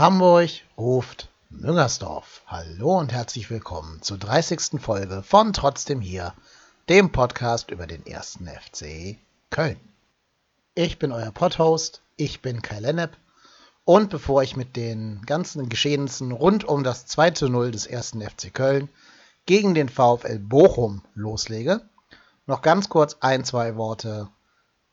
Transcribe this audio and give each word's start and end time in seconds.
Hamburg 0.00 0.48
ruft 0.78 1.28
Müngersdorf. 1.50 2.40
Hallo 2.46 2.98
und 2.98 3.12
herzlich 3.12 3.50
willkommen 3.50 4.00
zur 4.00 4.16
30. 4.16 4.80
Folge 4.80 5.22
von 5.22 5.52
Trotzdem 5.52 6.00
hier, 6.00 6.32
dem 6.88 7.12
Podcast 7.12 7.70
über 7.70 7.86
den 7.86 8.06
ersten 8.06 8.46
FC 8.46 9.18
Köln. 9.50 9.78
Ich 10.74 10.98
bin 10.98 11.12
euer 11.12 11.32
Podhost, 11.32 12.00
ich 12.16 12.40
bin 12.40 12.62
Kai 12.62 12.80
Lennep 12.80 13.14
und 13.84 14.08
bevor 14.08 14.42
ich 14.42 14.56
mit 14.56 14.74
den 14.74 15.20
ganzen 15.26 15.68
Geschehnissen 15.68 16.32
rund 16.32 16.64
um 16.64 16.82
das 16.82 17.04
2 17.04 17.32
zu 17.32 17.50
0 17.50 17.70
des 17.70 17.84
ersten 17.84 18.22
FC 18.22 18.54
Köln 18.54 18.88
gegen 19.44 19.74
den 19.74 19.90
VfL 19.90 20.38
Bochum 20.38 21.02
loslege, 21.14 21.82
noch 22.46 22.62
ganz 22.62 22.88
kurz 22.88 23.18
ein, 23.20 23.44
zwei 23.44 23.76
Worte 23.76 24.30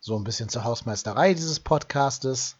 so 0.02 0.18
ein 0.18 0.26
bisschen 0.26 0.49
zur 0.49 0.66
Hausmeisterei 0.66 1.34
dieses 1.34 1.62
Podcastes 1.62 2.58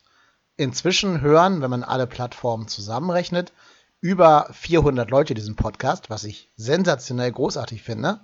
inzwischen 0.58 1.22
hören, 1.22 1.62
wenn 1.62 1.70
man 1.70 1.84
alle 1.84 2.08
Plattformen 2.08 2.68
zusammenrechnet, 2.68 3.54
über 4.02 4.50
400 4.52 5.10
Leute 5.10 5.34
diesen 5.34 5.56
Podcast, 5.56 6.10
was 6.10 6.24
ich 6.24 6.52
sensationell 6.56 7.32
großartig 7.32 7.82
finde 7.82 8.20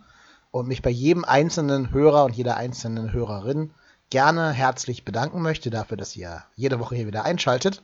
und 0.52 0.68
mich 0.68 0.82
bei 0.82 0.90
jedem 0.90 1.26
einzelnen 1.26 1.92
Hörer 1.92 2.26
und 2.26 2.36
jeder 2.36 2.58
einzelnen 2.58 3.14
Hörerin 3.14 3.72
gerne 4.10 4.52
herzlich 4.52 5.06
bedanken 5.06 5.42
möchte 5.42 5.70
dafür, 5.70 5.98
dass 5.98 6.16
ihr 6.16 6.44
jede 6.56 6.80
Woche 6.80 6.96
hier 6.96 7.08
wieder 7.08 7.26
einschaltet 7.26 7.82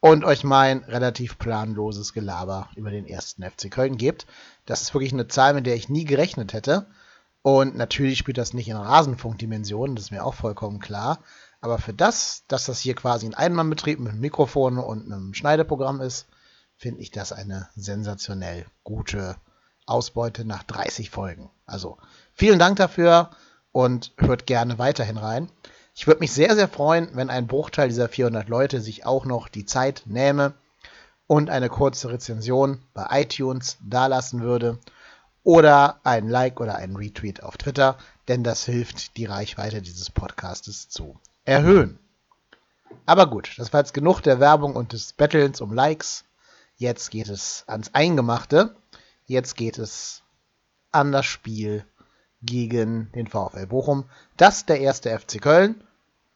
und 0.00 0.24
euch 0.24 0.44
mein 0.44 0.84
relativ 0.84 1.38
planloses 1.38 2.12
Gelaber 2.12 2.68
über 2.76 2.90
den 2.90 3.06
ersten 3.06 3.42
FC 3.42 3.70
Köln 3.70 3.96
gebt. 3.96 4.26
Das 4.66 4.82
ist 4.82 4.94
wirklich 4.94 5.12
eine 5.12 5.28
Zahl, 5.28 5.54
mit 5.54 5.66
der 5.66 5.74
ich 5.74 5.88
nie 5.88 6.04
gerechnet 6.04 6.52
hätte. 6.52 6.86
Und 7.42 7.76
natürlich 7.76 8.18
spielt 8.18 8.36
das 8.36 8.52
nicht 8.52 8.68
in 8.68 8.76
Rasenfunkdimensionen, 8.76 9.96
das 9.96 10.06
ist 10.06 10.10
mir 10.10 10.24
auch 10.24 10.34
vollkommen 10.34 10.80
klar. 10.80 11.20
Aber 11.60 11.78
für 11.78 11.92
das, 11.92 12.44
dass 12.46 12.66
das 12.66 12.80
hier 12.80 12.94
quasi 12.94 13.26
ein 13.26 13.34
Einmannbetrieb 13.34 13.98
mit 13.98 14.14
Mikrofon 14.14 14.78
und 14.78 15.06
einem 15.06 15.34
Schneideprogramm 15.34 16.00
ist, 16.00 16.26
finde 16.76 17.00
ich 17.00 17.10
das 17.10 17.32
eine 17.32 17.68
sensationell 17.74 18.66
gute 18.84 19.36
Ausbeute 19.86 20.44
nach 20.44 20.62
30 20.62 21.10
Folgen. 21.10 21.50
Also 21.66 21.98
vielen 22.32 22.58
Dank 22.58 22.76
dafür 22.76 23.30
und 23.72 24.12
hört 24.18 24.46
gerne 24.46 24.78
weiterhin 24.78 25.16
rein. 25.16 25.50
Ich 25.94 26.06
würde 26.06 26.20
mich 26.20 26.32
sehr, 26.32 26.54
sehr 26.54 26.68
freuen, 26.68 27.08
wenn 27.14 27.30
ein 27.30 27.48
Bruchteil 27.48 27.88
dieser 27.88 28.08
400 28.08 28.48
Leute 28.48 28.80
sich 28.80 29.04
auch 29.04 29.24
noch 29.24 29.48
die 29.48 29.66
Zeit 29.66 30.04
nähme 30.06 30.54
und 31.26 31.50
eine 31.50 31.68
kurze 31.68 32.10
Rezension 32.10 32.80
bei 32.94 33.22
iTunes 33.22 33.78
dalassen 33.82 34.40
würde 34.42 34.78
oder 35.42 35.98
ein 36.04 36.28
Like 36.28 36.60
oder 36.60 36.76
ein 36.76 36.94
Retweet 36.94 37.42
auf 37.42 37.56
Twitter, 37.56 37.98
denn 38.28 38.44
das 38.44 38.64
hilft, 38.64 39.16
die 39.16 39.24
Reichweite 39.24 39.82
dieses 39.82 40.10
Podcastes 40.10 40.88
zu 40.88 41.18
erhöhen. 41.48 41.98
Aber 43.06 43.26
gut, 43.26 43.54
das 43.56 43.72
war 43.72 43.80
jetzt 43.80 43.94
genug 43.94 44.20
der 44.20 44.38
Werbung 44.38 44.76
und 44.76 44.92
des 44.92 45.14
Battlens 45.14 45.60
um 45.62 45.72
Likes. 45.72 46.24
Jetzt 46.76 47.10
geht 47.10 47.28
es 47.28 47.64
ans 47.66 47.94
Eingemachte. 47.94 48.76
Jetzt 49.24 49.56
geht 49.56 49.78
es 49.78 50.22
an 50.92 51.10
das 51.10 51.24
Spiel 51.24 51.84
gegen 52.42 53.10
den 53.12 53.26
VfL 53.26 53.66
Bochum, 53.66 54.04
das 54.36 54.66
der 54.66 54.80
erste 54.80 55.18
FC 55.18 55.40
Köln, 55.40 55.82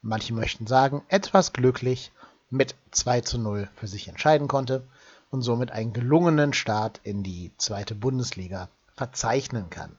manche 0.01 0.35
möchten 0.35 0.67
sagen, 0.67 1.03
etwas 1.09 1.53
glücklich 1.53 2.11
mit 2.51 2.75
2 2.91 3.21
zu 3.21 3.39
0 3.39 3.69
für 3.77 3.87
sich 3.87 4.09
entscheiden 4.09 4.49
konnte 4.49 4.83
und 5.31 5.43
somit 5.43 5.71
einen 5.71 5.93
gelungenen 5.93 6.53
Start 6.53 7.01
in 7.05 7.23
die 7.23 7.53
zweite 7.57 7.95
Bundesliga 7.95 8.69
verzeichnen 8.95 9.71
kann. 9.71 9.97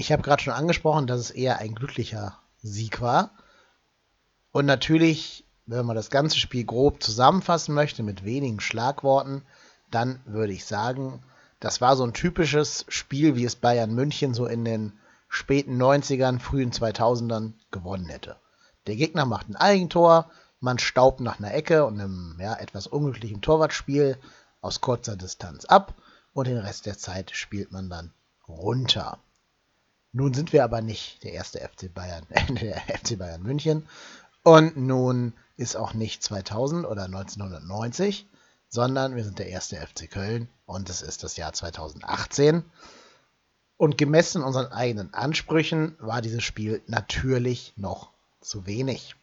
Ich 0.00 0.10
habe 0.12 0.22
gerade 0.22 0.42
schon 0.42 0.54
angesprochen, 0.54 1.06
dass 1.06 1.20
es 1.20 1.30
eher 1.30 1.58
ein 1.58 1.74
glücklicher 1.74 2.38
Sieg 2.62 3.02
war. 3.02 3.32
Und 4.50 4.64
natürlich, 4.64 5.44
wenn 5.66 5.84
man 5.84 5.94
das 5.94 6.08
ganze 6.08 6.38
Spiel 6.38 6.64
grob 6.64 7.02
zusammenfassen 7.02 7.74
möchte 7.74 8.02
mit 8.02 8.24
wenigen 8.24 8.60
Schlagworten, 8.60 9.42
dann 9.90 10.20
würde 10.24 10.54
ich 10.54 10.64
sagen, 10.64 11.22
das 11.60 11.82
war 11.82 11.96
so 11.96 12.04
ein 12.04 12.14
typisches 12.14 12.86
Spiel, 12.88 13.36
wie 13.36 13.44
es 13.44 13.56
Bayern 13.56 13.94
München 13.94 14.32
so 14.32 14.46
in 14.46 14.64
den 14.64 14.98
späten 15.28 15.80
90ern, 15.80 16.40
frühen 16.40 16.72
2000ern 16.72 17.52
gewonnen 17.70 18.08
hätte. 18.08 18.36
Der 18.86 18.96
Gegner 18.96 19.26
macht 19.26 19.50
ein 19.50 19.56
Eigentor, 19.56 20.30
man 20.60 20.78
staubt 20.78 21.20
nach 21.20 21.38
einer 21.38 21.52
Ecke 21.52 21.84
und 21.84 22.00
einem 22.00 22.38
ja, 22.40 22.54
etwas 22.54 22.86
unglücklichen 22.86 23.42
Torwartspiel 23.42 24.16
aus 24.62 24.80
kurzer 24.80 25.16
Distanz 25.16 25.66
ab 25.66 25.94
und 26.32 26.46
den 26.46 26.56
Rest 26.56 26.86
der 26.86 26.96
Zeit 26.96 27.32
spielt 27.32 27.70
man 27.70 27.90
dann 27.90 28.14
runter. 28.48 29.18
Nun 30.12 30.34
sind 30.34 30.52
wir 30.52 30.64
aber 30.64 30.80
nicht 30.80 31.22
der 31.22 31.32
erste 31.32 31.60
FC 31.60 31.92
Bayern, 31.92 32.26
der 32.60 32.80
FC 32.80 33.18
Bayern 33.18 33.42
München. 33.42 33.88
Und 34.42 34.76
nun 34.76 35.34
ist 35.56 35.76
auch 35.76 35.94
nicht 35.94 36.22
2000 36.22 36.86
oder 36.86 37.04
1990, 37.04 38.26
sondern 38.68 39.14
wir 39.14 39.24
sind 39.24 39.38
der 39.38 39.48
erste 39.48 39.76
FC 39.76 40.10
Köln 40.10 40.48
und 40.66 40.88
es 40.88 41.02
ist 41.02 41.22
das 41.22 41.36
Jahr 41.36 41.52
2018. 41.52 42.64
Und 43.76 43.98
gemessen 43.98 44.42
unseren 44.42 44.72
eigenen 44.72 45.14
Ansprüchen 45.14 45.96
war 46.00 46.22
dieses 46.22 46.42
Spiel 46.42 46.82
natürlich 46.86 47.72
noch 47.76 48.10
zu 48.40 48.66
wenig. 48.66 49.14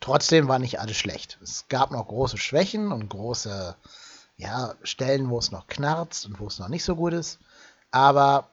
Trotzdem 0.00 0.48
war 0.48 0.58
nicht 0.58 0.80
alles 0.80 0.96
schlecht. 0.96 1.38
Es 1.42 1.66
gab 1.68 1.90
noch 1.90 2.06
große 2.06 2.36
Schwächen 2.36 2.92
und 2.92 3.08
große 3.08 3.76
ja, 4.36 4.74
Stellen, 4.82 5.30
wo 5.30 5.38
es 5.38 5.50
noch 5.50 5.66
knarzt 5.66 6.26
und 6.26 6.40
wo 6.40 6.46
es 6.46 6.58
noch 6.58 6.68
nicht 6.68 6.84
so 6.84 6.96
gut 6.96 7.12
ist. 7.12 7.38
Aber 7.90 8.48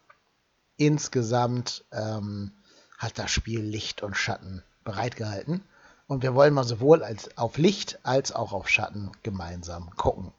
insgesamt 0.86 1.84
ähm, 1.92 2.52
hat 2.97 3.19
das 3.19 3.30
Spiel 3.30 3.62
Licht 3.62 4.02
und 4.02 4.18
Schatten 4.18 4.64
bereitgehalten. 4.84 5.64
Und 6.08 6.24
wir 6.24 6.34
wollen 6.34 6.56
mal 6.56 6.64
sowohl 6.64 7.03
als 7.03 7.38
auf 7.38 7.58
Licht 7.58 8.00
als 8.03 8.31
auch 8.31 8.52
auf 8.52 8.68
Schatten 8.68 9.12
gemeinsam 9.22 9.96
gucken. 9.96 10.31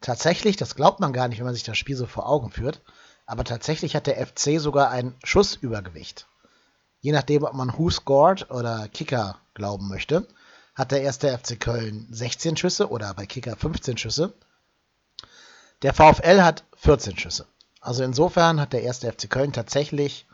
Tatsächlich, 0.00 0.56
das 0.56 0.74
glaubt 0.74 1.00
man 1.00 1.12
gar 1.12 1.28
nicht, 1.28 1.38
wenn 1.38 1.44
man 1.44 1.54
sich 1.54 1.62
das 1.64 1.76
Spiel 1.76 1.96
so 1.96 2.06
vor 2.06 2.26
Augen 2.26 2.50
führt, 2.50 2.80
aber 3.26 3.44
tatsächlich 3.44 3.94
hat 3.94 4.06
der 4.06 4.26
FC 4.26 4.58
sogar 4.58 4.90
ein 4.90 5.14
Schussübergewicht. 5.22 6.26
Je 7.00 7.12
nachdem, 7.12 7.44
ob 7.44 7.52
man 7.52 7.76
Who 7.76 7.90
scored 7.90 8.50
oder 8.50 8.88
Kicker 8.88 9.38
glauben 9.54 9.86
möchte, 9.86 10.26
hat 10.74 10.92
der 10.92 11.02
erste 11.02 11.36
FC 11.36 11.60
Köln 11.60 12.08
16 12.10 12.56
Schüsse 12.56 12.90
oder 12.90 13.12
bei 13.12 13.26
Kicker 13.26 13.54
15 13.54 13.98
Schüsse. 13.98 14.32
Der 15.82 15.92
VfL 15.92 16.40
hat 16.42 16.64
14 16.76 17.18
Schüsse. 17.18 17.46
Also 17.82 18.04
insofern 18.04 18.60
hat 18.60 18.72
der 18.72 18.82
erste 18.82 19.12
FC 19.12 19.28
Köln 19.28 19.52
tatsächlich 19.52 20.26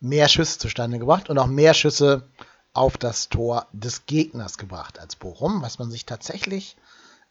mehr 0.00 0.28
Schüsse 0.28 0.58
zustande 0.58 0.98
gebracht 0.98 1.30
und 1.30 1.38
auch 1.38 1.46
mehr 1.46 1.72
Schüsse 1.72 2.28
auf 2.72 2.98
das 2.98 3.28
Tor 3.28 3.68
des 3.72 4.06
Gegners 4.06 4.58
gebracht 4.58 4.98
als 4.98 5.14
Bochum, 5.14 5.62
was 5.62 5.78
man 5.78 5.90
sich 5.90 6.04
tatsächlich 6.04 6.76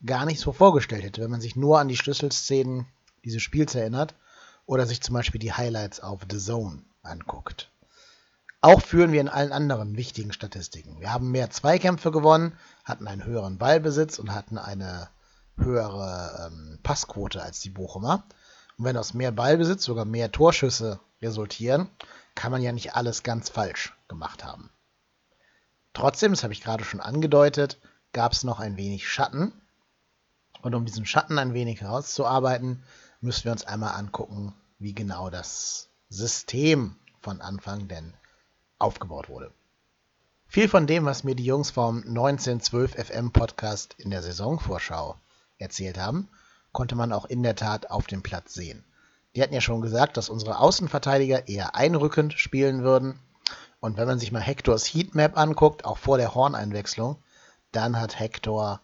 gar 0.05 0.25
nicht 0.25 0.39
so 0.39 0.53
vorgestellt 0.53 1.03
hätte, 1.03 1.21
wenn 1.21 1.29
man 1.29 1.41
sich 1.41 1.57
nur 1.57 1.79
an 1.79 1.89
die 1.89 1.97
Schlüsselszenen 1.97 2.87
dieses 3.25 3.41
Spiels 3.41 3.75
erinnert 3.75 4.15
oder 4.65 4.85
sich 4.85 5.01
zum 5.01 5.13
Beispiel 5.13 5.39
die 5.39 5.53
Highlights 5.53 5.99
auf 5.99 6.21
The 6.29 6.37
Zone 6.37 6.81
anguckt. 7.03 7.69
Auch 8.61 8.81
führen 8.81 9.11
wir 9.11 9.19
in 9.19 9.27
allen 9.27 9.51
anderen 9.51 9.97
wichtigen 9.97 10.31
Statistiken. 10.31 11.01
Wir 11.01 11.11
haben 11.11 11.31
mehr 11.31 11.49
Zweikämpfe 11.49 12.11
gewonnen, 12.11 12.57
hatten 12.85 13.09
einen 13.09 13.25
höheren 13.25 13.57
Ballbesitz 13.57 14.19
und 14.19 14.33
hatten 14.33 14.57
eine 14.57 15.09
höhere 15.57 16.47
ähm, 16.47 16.79
Passquote 16.81 17.43
als 17.43 17.59
die 17.59 17.69
Bochumer. 17.69 18.23
Und 18.77 18.85
wenn 18.85 18.97
aus 18.97 19.13
mehr 19.13 19.31
Ballbesitz 19.31 19.83
sogar 19.83 20.05
mehr 20.05 20.31
Torschüsse 20.31 20.99
resultieren, 21.21 21.89
kann 22.35 22.51
man 22.51 22.61
ja 22.61 22.71
nicht 22.71 22.95
alles 22.95 23.23
ganz 23.23 23.49
falsch 23.49 23.93
gemacht 24.07 24.43
haben. 24.43 24.69
Trotzdem, 25.93 26.31
das 26.31 26.43
habe 26.43 26.53
ich 26.53 26.61
gerade 26.61 26.83
schon 26.83 26.99
angedeutet, 26.99 27.79
gab 28.13 28.31
es 28.31 28.43
noch 28.43 28.59
ein 28.59 28.77
wenig 28.77 29.07
Schatten. 29.07 29.53
Und 30.61 30.73
um 30.75 30.85
diesen 30.85 31.05
Schatten 31.05 31.37
ein 31.37 31.53
wenig 31.53 31.81
herauszuarbeiten, 31.81 32.83
müssen 33.21 33.45
wir 33.45 33.51
uns 33.51 33.65
einmal 33.65 33.95
angucken, 33.95 34.55
wie 34.79 34.93
genau 34.93 35.29
das 35.29 35.89
System 36.09 36.95
von 37.21 37.41
Anfang 37.41 37.87
denn 37.87 38.13
aufgebaut 38.79 39.29
wurde. 39.29 39.51
Viel 40.47 40.67
von 40.69 40.87
dem, 40.87 41.05
was 41.05 41.23
mir 41.23 41.35
die 41.35 41.45
Jungs 41.45 41.71
vom 41.71 41.97
1912 41.97 42.93
FM 43.07 43.31
Podcast 43.31 43.95
in 43.97 44.11
der 44.11 44.21
Saisonvorschau 44.21 45.15
erzählt 45.57 45.97
haben, 45.97 46.29
konnte 46.73 46.95
man 46.95 47.13
auch 47.13 47.25
in 47.25 47.43
der 47.43 47.55
Tat 47.55 47.89
auf 47.89 48.07
dem 48.07 48.21
Platz 48.21 48.53
sehen. 48.53 48.83
Die 49.35 49.41
hatten 49.41 49.53
ja 49.53 49.61
schon 49.61 49.81
gesagt, 49.81 50.17
dass 50.17 50.29
unsere 50.29 50.59
Außenverteidiger 50.59 51.47
eher 51.47 51.75
einrückend 51.75 52.33
spielen 52.33 52.83
würden. 52.83 53.17
Und 53.79 53.97
wenn 53.97 54.07
man 54.07 54.19
sich 54.19 54.31
mal 54.31 54.41
Hectors 54.41 54.85
Heatmap 54.85 55.37
anguckt, 55.37 55.85
auch 55.85 55.97
vor 55.97 56.17
der 56.17 56.35
Horneinwechslung, 56.35 57.17
dann 57.71 57.99
hat 57.99 58.19
Hector 58.19 58.81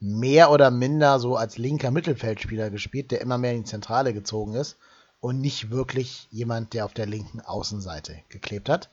mehr 0.00 0.50
oder 0.50 0.70
minder 0.70 1.20
so 1.20 1.36
als 1.36 1.58
linker 1.58 1.90
Mittelfeldspieler 1.90 2.70
gespielt, 2.70 3.10
der 3.10 3.20
immer 3.20 3.38
mehr 3.38 3.52
in 3.52 3.64
die 3.64 3.70
Zentrale 3.70 4.12
gezogen 4.12 4.54
ist 4.54 4.76
und 5.20 5.40
nicht 5.40 5.70
wirklich 5.70 6.26
jemand, 6.30 6.74
der 6.74 6.84
auf 6.84 6.94
der 6.94 7.06
linken 7.06 7.40
Außenseite 7.40 8.16
geklebt 8.28 8.68
hat. 8.68 8.90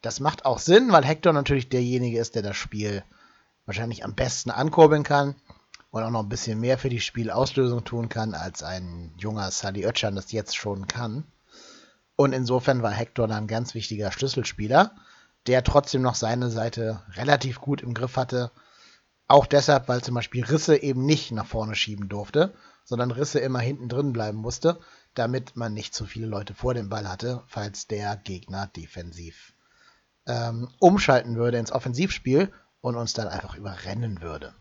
Das 0.00 0.20
macht 0.20 0.46
auch 0.46 0.58
Sinn, 0.58 0.90
weil 0.92 1.04
Hector 1.04 1.32
natürlich 1.32 1.68
derjenige 1.68 2.18
ist, 2.18 2.34
der 2.34 2.42
das 2.42 2.56
Spiel 2.56 3.02
wahrscheinlich 3.66 4.04
am 4.04 4.14
besten 4.14 4.50
ankurbeln 4.50 5.02
kann 5.02 5.34
und 5.98 6.04
auch 6.04 6.10
noch 6.10 6.22
ein 6.22 6.28
bisschen 6.28 6.60
mehr 6.60 6.78
für 6.78 6.88
die 6.88 7.00
Spielauslösung 7.00 7.84
tun 7.84 8.08
kann, 8.08 8.34
als 8.34 8.62
ein 8.62 9.12
junger 9.18 9.50
Sally 9.50 9.86
Oetschan 9.86 10.16
das 10.16 10.32
jetzt 10.32 10.56
schon 10.56 10.86
kann. 10.86 11.24
Und 12.16 12.32
insofern 12.32 12.82
war 12.82 12.90
Hector 12.90 13.28
dann 13.28 13.44
ein 13.44 13.46
ganz 13.46 13.74
wichtiger 13.74 14.10
Schlüsselspieler, 14.10 14.92
der 15.46 15.62
trotzdem 15.62 16.02
noch 16.02 16.14
seine 16.14 16.50
Seite 16.50 17.02
relativ 17.12 17.60
gut 17.60 17.82
im 17.82 17.94
Griff 17.94 18.16
hatte, 18.16 18.50
Auch 19.28 19.44
deshalb, 19.44 19.88
weil 19.88 20.02
zum 20.02 20.14
Beispiel 20.14 20.42
Risse 20.42 20.76
eben 20.82 21.04
nicht 21.04 21.32
nach 21.32 21.46
vorne 21.46 21.74
schieben 21.74 22.08
durfte, 22.08 22.54
sondern 22.84 23.10
Risse 23.10 23.38
immer 23.38 23.60
hinten 23.60 23.90
drin 23.90 24.14
bleiben 24.14 24.38
musste, 24.38 24.80
damit 25.14 25.54
man 25.54 25.74
nicht 25.74 25.94
zu 25.94 26.06
viele 26.06 26.26
Leute 26.26 26.54
vor 26.54 26.72
dem 26.72 26.88
Ball 26.88 27.06
hatte, 27.06 27.42
falls 27.46 27.86
der 27.86 28.16
Gegner 28.16 28.68
defensiv 28.68 29.52
ähm, 30.26 30.68
umschalten 30.78 31.36
würde 31.36 31.58
ins 31.58 31.72
Offensivspiel 31.72 32.50
und 32.80 32.96
uns 32.96 33.12
dann 33.12 33.28
einfach 33.28 33.54
überrennen 33.54 34.22
würde. 34.22 34.54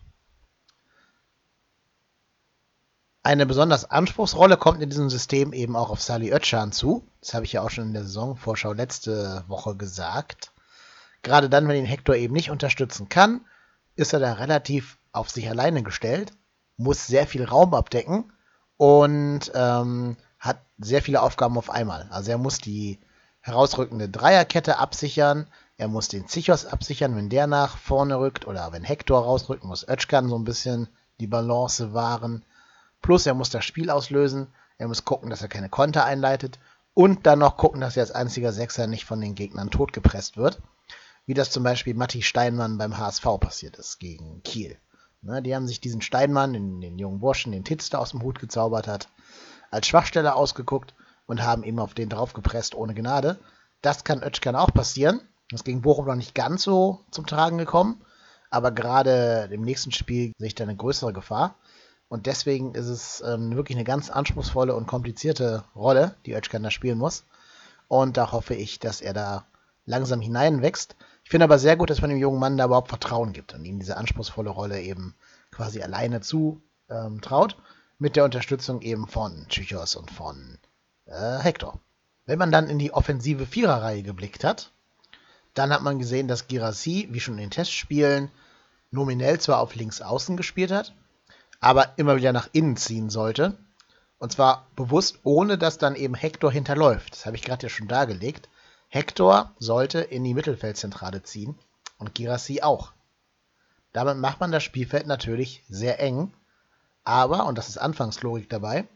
Eine 3.28 3.46
besonders 3.46 3.92
Anspruchsrolle 3.92 4.56
kommt 4.56 4.82
in 4.82 4.90
diesem 4.90 5.10
System 5.10 5.52
eben 5.52 5.76
auch 5.76 5.90
auf 5.90 6.02
Sali 6.02 6.32
Özcan 6.32 6.72
zu. 6.72 7.06
Das 7.20 7.34
habe 7.34 7.44
ich 7.44 7.52
ja 7.52 7.62
auch 7.62 7.70
schon 7.70 7.88
in 7.88 7.94
der 7.94 8.04
Saisonvorschau 8.04 8.72
letzte 8.72 9.44
Woche 9.50 9.76
gesagt. 9.76 10.54
Gerade 11.24 11.50
dann, 11.50 11.68
wenn 11.68 11.76
ihn 11.76 11.86
Hector 11.86 12.16
eben 12.16 12.34
nicht 12.34 12.52
unterstützen 12.52 13.10
kann, 13.10 13.42
ist 13.98 14.14
er 14.14 14.22
da 14.22 14.32
relativ 14.32 14.98
auf 15.12 15.30
sich 15.30 15.50
alleine 15.50 15.84
gestellt, 15.84 16.32
muss 16.78 17.06
sehr 17.06 17.28
viel 17.28 17.44
Raum 17.44 17.74
abdecken 17.74 18.32
und 18.78 19.52
ähm, 19.54 20.16
hat 20.40 20.62
sehr 20.78 21.02
viele 21.02 21.22
Aufgaben 21.22 21.58
auf 21.58 21.70
einmal. 21.70 22.08
Also 22.12 22.32
er 22.32 22.38
muss 22.38 22.60
die 22.60 22.98
herausrückende 23.42 24.08
Dreierkette 24.08 24.80
absichern, 24.80 25.48
er 25.76 25.90
muss 25.90 26.08
den 26.08 26.30
Zichos 26.30 26.66
absichern, 26.66 27.18
wenn 27.18 27.28
der 27.28 27.48
nach 27.48 27.76
vorne 27.76 28.22
rückt 28.22 28.48
oder 28.48 28.72
wenn 28.72 28.86
Hector 28.86 29.22
rausrückt, 29.22 29.66
muss 29.66 29.86
Özcan 29.86 30.30
so 30.30 30.38
ein 30.38 30.46
bisschen 30.46 30.88
die 31.20 31.28
Balance 31.28 31.94
wahren. 31.94 32.46
Plus 33.02 33.26
er 33.26 33.34
muss 33.34 33.50
das 33.50 33.66
Spiel 33.66 33.90
auslösen, 33.90 34.48
er 34.78 34.88
muss 34.88 35.06
gucken, 35.06 35.30
dass 35.30 35.42
er 35.42 35.48
keine 35.48 35.70
Konter 35.70 36.06
einleitet 36.06 36.60
und 36.94 37.26
dann 37.26 37.40
noch 37.40 37.58
gucken, 37.58 37.82
dass 37.82 37.98
er 37.98 38.04
als 38.04 38.12
einziger 38.12 38.52
Sechser 38.52 38.88
nicht 38.88 39.06
von 39.06 39.22
den 39.22 39.36
Gegnern 39.36 39.70
totgepresst 39.70 40.38
wird. 40.38 40.62
Wie 41.26 41.34
das 41.34 41.52
zum 41.52 41.64
Beispiel 41.64 41.94
Matti 41.94 42.22
Steinmann 42.22 42.78
beim 42.78 42.98
HSV 42.98 43.26
passiert 43.40 43.78
ist 43.78 44.00
gegen 44.00 44.42
Kiel. 44.44 44.78
Ne, 45.22 45.42
die 45.42 45.56
haben 45.56 45.68
sich 45.68 45.82
diesen 45.82 46.02
Steinmann, 46.02 46.54
den, 46.54 46.80
den 46.80 47.00
jungen 47.00 47.20
Burschen, 47.20 47.52
den 47.52 47.64
Titz 47.64 47.90
da 47.90 47.98
aus 47.98 48.12
dem 48.12 48.22
Hut 48.22 48.40
gezaubert 48.40 48.88
hat, 48.88 49.10
als 49.72 49.88
Schwachstelle 49.88 50.36
ausgeguckt 50.36 50.94
und 51.26 51.44
haben 51.44 51.64
eben 51.64 51.80
auf 51.80 51.94
den 51.94 52.10
draufgepresst 52.10 52.76
ohne 52.76 52.94
Gnade. 52.94 53.38
Das 53.82 54.04
kann 54.04 54.24
Oetschkan 54.24 54.56
auch 54.56 54.74
passieren. 54.74 55.22
Das 55.50 55.64
gegen 55.64 55.82
Bochum 55.82 56.06
noch 56.06 56.16
nicht 56.16 56.36
ganz 56.36 56.64
so 56.64 57.06
zum 57.12 57.26
Tragen 57.26 57.58
gekommen, 57.58 58.02
aber 58.50 58.72
gerade 58.72 59.50
im 59.52 59.62
nächsten 59.62 59.92
Spiel 59.92 60.34
sehe 60.38 60.48
ich 60.48 60.56
da 60.56 60.64
eine 60.64 60.76
größere 60.76 61.14
Gefahr. 61.14 61.56
Und 62.10 62.26
deswegen 62.26 62.74
ist 62.74 62.88
es 62.88 63.22
ähm, 63.26 63.56
wirklich 63.56 63.78
eine 63.78 63.84
ganz 63.84 64.10
anspruchsvolle 64.10 64.76
und 64.76 64.88
komplizierte 64.88 65.64
Rolle, 65.76 66.16
die 66.26 66.34
Özcan 66.34 66.64
da 66.64 66.72
spielen 66.72 66.98
muss. 66.98 67.26
Und 67.88 68.18
da 68.18 68.32
hoffe 68.32 68.56
ich, 68.56 68.80
dass 68.80 69.02
er 69.02 69.14
da 69.14 69.46
langsam 69.86 70.22
hineinwächst. 70.22 70.96
Ich 71.24 71.30
finde 71.30 71.46
aber 71.46 71.60
sehr 71.60 71.76
gut, 71.76 71.90
dass 71.90 72.02
man 72.02 72.10
dem 72.10 72.20
jungen 72.20 72.40
Mann 72.40 72.58
da 72.58 72.66
überhaupt 72.66 72.90
Vertrauen 72.90 73.34
gibt 73.34 73.54
und 73.54 73.66
ihm 73.66 73.80
diese 73.80 73.98
anspruchsvolle 73.98 74.50
Rolle 74.50 74.82
eben 74.82 75.16
quasi 75.52 75.82
alleine 75.82 76.22
zutraut. 76.22 76.58
Ähm, 76.90 77.64
mit 78.00 78.16
der 78.16 78.26
Unterstützung 78.26 78.82
eben 78.82 79.08
von 79.08 79.46
Tschüchos 79.50 79.96
und 79.96 80.12
von 80.12 80.60
äh, 81.06 81.40
Hector. 81.40 81.80
Wenn 82.26 82.40
man 82.40 82.52
dann 82.52 82.70
in 82.70 82.80
die 82.80 82.94
offensive 82.94 83.46
Viererreihe 83.46 84.04
geblickt 84.04 84.44
hat, 84.44 84.72
dann 85.54 85.72
hat 85.72 85.82
man 85.82 85.98
gesehen, 85.98 86.28
dass 86.28 86.48
Girassi, 86.48 87.08
wie 87.12 87.20
schon 87.20 87.36
in 87.36 87.46
den 87.46 87.52
Testspielen, 87.52 88.30
nominell 88.92 89.40
zwar 89.40 89.60
auf 89.60 89.76
links 89.76 90.02
außen 90.02 90.38
gespielt 90.38 90.72
hat, 90.72 90.94
aber 91.60 91.98
immer 91.98 92.18
wieder 92.18 92.34
nach 92.34 92.50
innen 92.52 92.78
ziehen 92.78 93.10
sollte. 93.10 93.58
Und 94.20 94.32
zwar 94.32 94.68
bewusst, 94.76 95.20
ohne 95.24 95.58
dass 95.58 95.78
dann 95.78 95.96
eben 95.96 96.16
Hector 96.16 96.52
hinterläuft. 96.52 97.14
Das 97.14 97.26
habe 97.26 97.36
ich 97.36 97.44
gerade 97.44 97.64
ja 97.64 97.70
schon 97.70 97.88
dargelegt. 97.88 98.50
Hector 98.90 99.52
sollte 99.60 100.00
in 100.00 100.24
die 100.24 100.34
Mittelfeldzentrale 100.34 101.24
ziehen 101.24 101.58
und 101.98 102.16
Girassi 102.16 102.62
auch. 102.62 102.94
Damit 103.94 104.18
macht 104.18 104.40
man 104.40 104.52
das 104.52 104.64
Spielfeld 104.64 105.08
natürlich 105.08 105.64
sehr 105.70 106.00
eng. 106.00 106.34
Aber, 107.04 107.46
und 107.46 107.58
das 107.58 107.70
ist 107.70 107.78
Anfangslogik 107.78 108.50
dabei, 108.50 108.88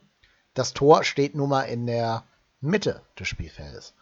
das 0.54 0.74
Tor 0.74 1.04
steht 1.04 1.36
nun 1.36 1.50
mal 1.50 1.64
in 1.64 1.86
der 1.86 2.24
Mitte 2.60 3.02
des 3.18 3.28
Spielfeldes. 3.28 3.94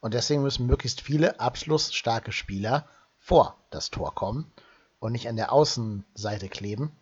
Und 0.00 0.14
deswegen 0.14 0.42
müssen 0.42 0.66
möglichst 0.66 1.00
viele 1.00 1.40
abschlussstarke 1.40 2.32
Spieler 2.32 2.88
vor 3.18 3.56
das 3.70 3.90
Tor 3.90 4.14
kommen 4.14 4.52
und 5.00 5.12
nicht 5.12 5.28
an 5.28 5.36
der 5.36 5.52
Außenseite 5.52 6.48
kleben, 6.48 6.96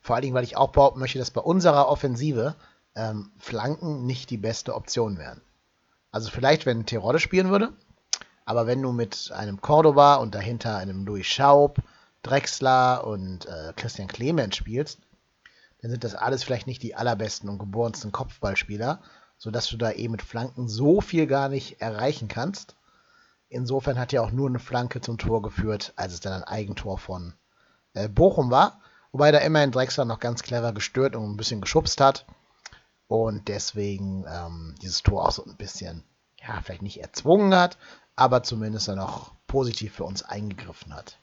vor 0.00 0.14
allen 0.16 0.22
Dingen, 0.22 0.34
weil 0.34 0.44
ich 0.44 0.56
auch 0.56 0.72
behaupten 0.72 1.00
möchte, 1.00 1.18
dass 1.18 1.30
bei 1.30 1.40
unserer 1.40 1.88
Offensive 1.88 2.54
ähm, 2.94 3.30
Flanken 3.38 4.06
nicht 4.06 4.30
die 4.30 4.36
beste 4.36 4.74
Option 4.74 5.18
wären. 5.18 5.40
Also 6.10 6.30
vielleicht, 6.30 6.66
wenn 6.66 6.86
Terodde 6.86 7.20
spielen 7.20 7.50
würde, 7.50 7.72
aber 8.44 8.66
wenn 8.66 8.82
du 8.82 8.92
mit 8.92 9.30
einem 9.32 9.60
Cordoba 9.60 10.16
und 10.16 10.34
dahinter 10.34 10.76
einem 10.76 11.06
Louis 11.06 11.26
Schaub, 11.26 11.78
Drexler 12.22 13.06
und 13.06 13.46
äh, 13.46 13.72
Christian 13.76 14.08
Clemens 14.08 14.56
spielst, 14.56 15.00
dann 15.80 15.90
sind 15.90 16.04
das 16.04 16.14
alles 16.14 16.42
vielleicht 16.42 16.66
nicht 16.66 16.82
die 16.82 16.94
allerbesten 16.94 17.48
und 17.48 17.58
geborensten 17.58 18.12
Kopfballspieler, 18.12 19.00
sodass 19.38 19.68
du 19.68 19.76
da 19.76 19.92
eben 19.92 20.12
mit 20.12 20.22
Flanken 20.22 20.68
so 20.68 21.00
viel 21.00 21.26
gar 21.26 21.48
nicht 21.48 21.80
erreichen 21.80 22.28
kannst. 22.28 22.76
Insofern 23.48 23.98
hat 23.98 24.12
ja 24.12 24.20
auch 24.20 24.30
nur 24.30 24.48
eine 24.48 24.58
Flanke 24.58 25.00
zum 25.00 25.16
Tor 25.16 25.42
geführt, 25.42 25.92
als 25.96 26.12
es 26.12 26.20
dann 26.20 26.32
ein 26.32 26.44
Eigentor 26.44 26.98
von 26.98 27.34
äh, 27.94 28.08
Bochum 28.08 28.50
war. 28.50 28.80
Wobei 29.12 29.32
da 29.32 29.38
immerhin 29.38 29.72
Drexler 29.72 30.04
noch 30.04 30.20
ganz 30.20 30.42
clever 30.42 30.72
gestört 30.72 31.16
und 31.16 31.24
ein 31.24 31.36
bisschen 31.36 31.60
geschubst 31.60 32.00
hat. 32.00 32.26
Und 33.08 33.48
deswegen 33.48 34.24
ähm, 34.28 34.74
dieses 34.82 35.02
Tor 35.02 35.26
auch 35.26 35.32
so 35.32 35.44
ein 35.44 35.56
bisschen, 35.56 36.04
ja, 36.40 36.60
vielleicht 36.62 36.82
nicht 36.82 37.00
erzwungen 37.00 37.54
hat, 37.54 37.76
aber 38.14 38.42
zumindest 38.42 38.86
dann 38.86 39.00
auch 39.00 39.32
positiv 39.46 39.94
für 39.94 40.04
uns 40.04 40.22
eingegriffen 40.22 40.94
hat. 40.94 41.18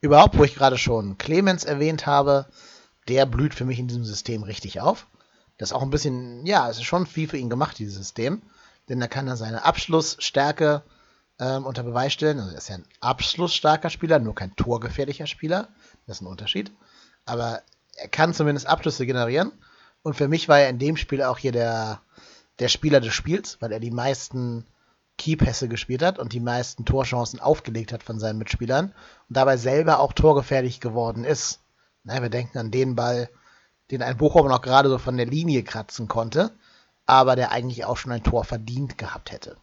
Überhaupt, 0.00 0.38
wo 0.38 0.44
ich 0.44 0.54
gerade 0.54 0.78
schon 0.78 1.18
Clemens 1.18 1.64
erwähnt 1.64 2.06
habe, 2.06 2.46
der 3.08 3.26
blüht 3.26 3.54
für 3.54 3.64
mich 3.64 3.78
in 3.78 3.88
diesem 3.88 4.04
System 4.04 4.44
richtig 4.44 4.80
auf. 4.80 5.08
Das 5.58 5.70
ist 5.70 5.72
auch 5.72 5.82
ein 5.82 5.90
bisschen, 5.90 6.46
ja, 6.46 6.68
es 6.68 6.76
ist 6.76 6.84
schon 6.84 7.06
viel 7.06 7.28
für 7.28 7.38
ihn 7.38 7.50
gemacht, 7.50 7.78
dieses 7.78 7.96
System. 7.96 8.42
Denn 8.88 9.00
da 9.00 9.08
kann 9.08 9.26
er 9.26 9.36
seine 9.36 9.64
Abschlussstärke 9.64 10.82
ähm, 11.40 11.66
unter 11.66 11.82
Beweis 11.82 12.12
stellen. 12.12 12.38
Also 12.38 12.52
er 12.52 12.58
ist 12.58 12.68
ja 12.68 12.76
ein 12.76 12.86
abschlussstarker 13.00 13.90
Spieler, 13.90 14.18
nur 14.18 14.34
kein 14.34 14.54
torgefährlicher 14.54 15.26
Spieler. 15.26 15.68
Das 16.06 16.18
ist 16.18 16.22
ein 16.22 16.26
Unterschied. 16.26 16.72
Aber 17.24 17.62
er 17.96 18.08
kann 18.08 18.34
zumindest 18.34 18.66
Abschlüsse 18.66 19.06
generieren. 19.06 19.52
Und 20.02 20.14
für 20.14 20.28
mich 20.28 20.48
war 20.48 20.60
er 20.60 20.68
in 20.68 20.78
dem 20.78 20.96
Spiel 20.96 21.22
auch 21.22 21.38
hier 21.38 21.52
der, 21.52 22.00
der 22.58 22.68
Spieler 22.68 23.00
des 23.00 23.12
Spiels, 23.12 23.58
weil 23.60 23.72
er 23.72 23.80
die 23.80 23.90
meisten 23.90 24.66
Keypässe 25.18 25.68
gespielt 25.68 26.02
hat 26.02 26.18
und 26.18 26.32
die 26.32 26.40
meisten 26.40 26.84
Torchancen 26.84 27.40
aufgelegt 27.40 27.92
hat 27.92 28.02
von 28.02 28.20
seinen 28.20 28.38
Mitspielern 28.38 28.86
und 29.28 29.36
dabei 29.36 29.56
selber 29.56 30.00
auch 30.00 30.12
torgefährlich 30.12 30.80
geworden 30.80 31.24
ist. 31.24 31.60
Na, 32.04 32.22
wir 32.22 32.28
denken 32.28 32.58
an 32.58 32.70
den 32.70 32.94
Ball, 32.94 33.28
den 33.90 34.02
ein 34.02 34.16
Bochum 34.16 34.48
noch 34.48 34.62
gerade 34.62 34.88
so 34.88 34.98
von 34.98 35.16
der 35.16 35.26
Linie 35.26 35.62
kratzen 35.62 36.06
konnte, 36.06 36.52
aber 37.06 37.34
der 37.34 37.50
eigentlich 37.50 37.84
auch 37.84 37.96
schon 37.96 38.12
ein 38.12 38.22
Tor 38.22 38.44
verdient 38.44 38.98
gehabt 38.98 39.32
hätte. 39.32 39.56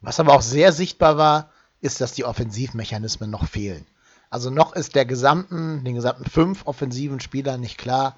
Was 0.00 0.20
aber 0.20 0.34
auch 0.34 0.42
sehr 0.42 0.72
sichtbar 0.72 1.16
war, 1.16 1.50
ist, 1.80 2.00
dass 2.00 2.12
die 2.12 2.24
Offensivmechanismen 2.24 3.30
noch 3.30 3.46
fehlen. 3.46 3.86
Also 4.30 4.50
noch 4.50 4.74
ist 4.74 4.94
der 4.94 5.06
gesamten, 5.06 5.84
den 5.84 5.94
gesamten 5.94 6.24
fünf 6.24 6.66
offensiven 6.66 7.20
Spielern 7.20 7.60
nicht 7.60 7.78
klar, 7.78 8.16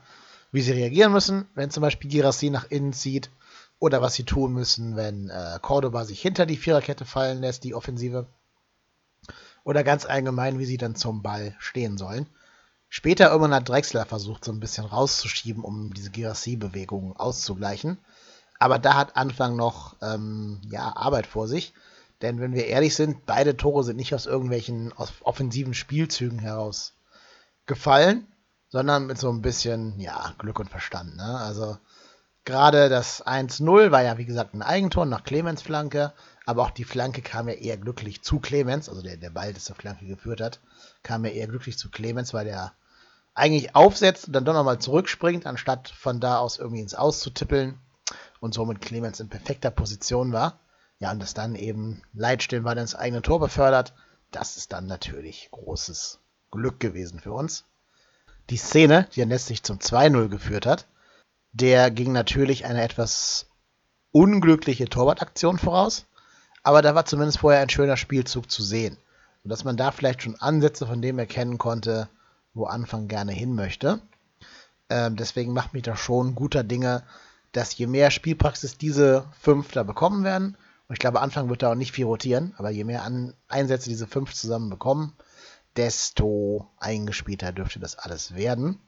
wie 0.53 0.61
sie 0.61 0.73
reagieren 0.73 1.13
müssen, 1.13 1.47
wenn 1.55 1.71
zum 1.71 1.83
Beispiel 1.83 2.11
Girassi 2.11 2.51
nach 2.51 2.71
innen 2.71 2.93
zieht 2.93 3.31
oder 3.79 4.03
was 4.03 4.15
sie 4.15 4.25
tun 4.25 4.53
müssen, 4.53 4.97
wenn 4.97 5.31
äh, 5.31 5.59
Cordoba 5.63 6.05
sich 6.05 6.21
hinter 6.21 6.47
die 6.47 6.57
Viererkette 6.57 7.05
fallen 7.05 7.41
lässt, 7.41 7.65
die 7.65 7.75
Offensive. 7.75 8.27
Oder 9.63 9.85
ganz 9.85 10.07
allgemein, 10.07 10.59
wie 10.59 10.65
sie 10.65 10.79
dann 10.79 10.97
zum 10.97 11.23
Ball 11.23 11.55
stehen 11.59 11.97
sollen. 11.99 12.27
Später 12.89 13.31
irgendwann 13.31 13.55
hat 13.55 13.69
Drexler 13.69 14.05
versucht, 14.05 14.45
so 14.45 14.51
ein 14.51 14.59
bisschen 14.59 14.85
rauszuschieben, 14.85 15.63
um 15.63 15.95
diese 15.95 16.11
Girassi-Bewegung 16.11 17.17
auszugleichen. 17.17 17.99
Aber 18.59 18.79
da 18.79 18.97
hat 18.97 19.17
Anfang 19.17 19.55
noch 19.55 19.97
ähm, 20.03 20.61
ja, 20.69 20.95
Arbeit 20.97 21.27
vor 21.27 21.47
sich. 21.47 21.73
Denn 22.23 22.41
wenn 22.41 22.55
wir 22.55 22.67
ehrlich 22.67 22.95
sind, 22.95 23.25
beide 23.27 23.57
Tore 23.57 23.85
sind 23.85 23.97
nicht 23.97 24.15
aus 24.15 24.27
irgendwelchen 24.27 24.93
offensiven 24.93 25.75
Spielzügen 25.75 26.39
heraus 26.39 26.95
gefallen, 27.67 28.27
sondern 28.69 29.07
mit 29.07 29.19
so 29.19 29.31
ein 29.31 29.43
bisschen 29.43 29.99
ja, 29.99 30.35
Glück 30.39 30.59
und 30.59 30.69
Verstand. 30.69 31.17
Ne? 31.17 31.39
Also 31.39 31.79
gerade 32.45 32.89
das 32.89 33.27
1-0 33.27 33.91
war 33.91 34.03
ja, 34.03 34.19
wie 34.19 34.27
gesagt, 34.27 34.55
ein 34.55 34.63
Eigentor 34.63 35.07
nach 35.07 35.25
Clemens 35.25 35.63
Flanke, 35.63 36.13
aber 36.47 36.63
auch 36.63 36.71
die 36.71 36.85
Flanke 36.85 37.23
kam 37.23 37.49
ja 37.49 37.55
eher 37.55 37.77
glücklich 37.77 38.23
zu 38.23 38.39
Clemens, 38.39 38.89
also 38.89 39.03
der, 39.03 39.17
der 39.17 39.31
Ball, 39.31 39.53
der 39.53 39.63
zur 39.63 39.77
Flanke 39.77 40.07
geführt 40.07 40.41
hat, 40.41 40.61
kam 41.03 41.25
ja 41.25 41.31
eher 41.31 41.47
glücklich 41.47 41.79
zu 41.79 41.91
Clemens, 41.91 42.35
weil 42.35 42.45
der 42.45 42.73
eigentlich 43.35 43.75
aufsetzt 43.75 44.27
und 44.27 44.33
dann 44.35 44.45
doch 44.45 44.55
nochmal 44.55 44.79
zurückspringt, 44.79 45.47
anstatt 45.47 45.89
von 45.89 46.21
da 46.21 46.39
aus 46.39 46.59
irgendwie 46.59 46.83
ins 46.83 46.95
Aus 46.95 47.21
zu 47.21 47.31
tippeln 47.31 47.79
und 48.41 48.55
somit 48.55 48.81
Clemens 48.81 49.21
in 49.21 49.29
perfekter 49.29 49.71
Position 49.71 50.33
war. 50.33 50.59
Ja, 51.01 51.11
und 51.13 51.21
das 51.21 51.35
dann 51.35 51.55
eben 51.55 52.03
war 52.13 52.77
ins 52.77 52.95
eigene 52.95 53.23
Tor 53.23 53.41
befördert. 53.41 53.95
Das 54.31 54.57
ist 54.57 54.73
dann 54.73 54.87
natürlich 54.87 55.49
großes 55.51 56.21
Glück 56.51 56.79
gewesen 56.79 57.21
für 57.21 57.33
uns. 57.33 57.65
Die 58.51 58.59
Szene, 58.59 59.09
die 59.15 59.21
dann 59.21 59.31
letztlich 59.31 59.63
zum 59.63 59.79
2-0 59.79 60.29
geführt 60.29 60.67
hat, 60.67 60.87
der 61.53 61.91
ging 61.91 62.13
natürlich 62.13 62.67
eine 62.67 62.83
etwas 62.83 63.47
unglückliche 64.13 64.89
Torwartaktion 64.89 65.59
voraus, 65.59 66.05
aber 66.63 66.83
da 66.83 66.95
war 66.95 67.07
zumindest 67.07 67.39
vorher 67.39 67.61
ein 67.61 67.71
schöner 67.71 67.97
Spielzug 67.97 68.51
zu 68.51 68.63
sehen. 68.63 68.97
Und 69.43 69.51
dass 69.51 69.65
man 69.65 69.77
da 69.77 69.93
vielleicht 69.93 70.23
schon 70.23 70.39
Ansätze 70.41 70.87
von 70.87 71.01
dem 71.01 71.19
erkennen 71.19 71.59
konnte, 71.59 72.09
wo 72.53 72.65
Anfang 72.65 73.09
gerne 73.09 73.33
hin 73.33 73.55
möchte. 73.55 74.01
Ähm, 74.91 75.17
deswegen 75.17 75.55
macht 75.55 75.73
mich 75.73 75.85
da 75.85 75.97
schon 75.97 76.35
guter 76.35 76.63
Dinge, 76.63 77.05
dass 77.53 77.77
je 77.77 77.87
mehr 77.87 78.11
Spielpraxis 78.11 78.77
diese 78.77 79.25
fünf 79.41 79.73
da 79.73 79.83
bekommen 79.83 80.25
werden, 80.25 80.57
und 80.91 80.95
ich 80.95 80.99
glaube, 80.99 81.21
Anfang 81.21 81.49
wird 81.49 81.63
da 81.63 81.71
auch 81.71 81.77
nicht 81.77 81.93
viel 81.93 82.07
rotieren, 82.07 82.53
aber 82.57 82.71
je 82.71 82.83
mehr 82.83 83.05
An 83.05 83.33
Einsätze 83.47 83.89
diese 83.89 84.09
fünf 84.09 84.35
zusammen 84.35 84.71
bekommen, 84.71 85.15
desto 85.77 86.67
eingespielter 86.79 87.53
dürfte 87.53 87.79
das 87.79 87.97
alles 87.97 88.35
werden. 88.35 88.81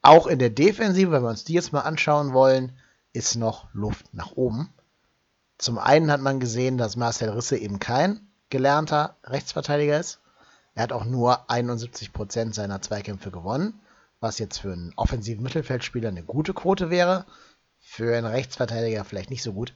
Auch 0.00 0.26
in 0.26 0.38
der 0.38 0.48
Defensive, 0.48 1.12
wenn 1.12 1.22
wir 1.22 1.28
uns 1.28 1.44
die 1.44 1.52
jetzt 1.52 1.70
mal 1.70 1.82
anschauen 1.82 2.32
wollen, 2.32 2.72
ist 3.12 3.36
noch 3.36 3.68
Luft 3.74 4.14
nach 4.14 4.32
oben. 4.36 4.72
Zum 5.58 5.76
einen 5.76 6.10
hat 6.10 6.22
man 6.22 6.40
gesehen, 6.40 6.78
dass 6.78 6.96
Marcel 6.96 7.28
Risse 7.28 7.58
eben 7.58 7.78
kein 7.78 8.26
gelernter 8.48 9.18
Rechtsverteidiger 9.24 10.00
ist. 10.00 10.18
Er 10.74 10.84
hat 10.84 10.92
auch 10.92 11.04
nur 11.04 11.50
71% 11.50 12.54
seiner 12.54 12.80
Zweikämpfe 12.80 13.30
gewonnen, 13.30 13.82
was 14.18 14.38
jetzt 14.38 14.60
für 14.60 14.72
einen 14.72 14.94
offensiven 14.96 15.42
Mittelfeldspieler 15.42 16.08
eine 16.08 16.24
gute 16.24 16.54
Quote 16.54 16.88
wäre. 16.88 17.26
Für 17.80 18.16
einen 18.16 18.24
Rechtsverteidiger 18.24 19.04
vielleicht 19.04 19.28
nicht 19.28 19.42
so 19.42 19.52
gut. 19.52 19.74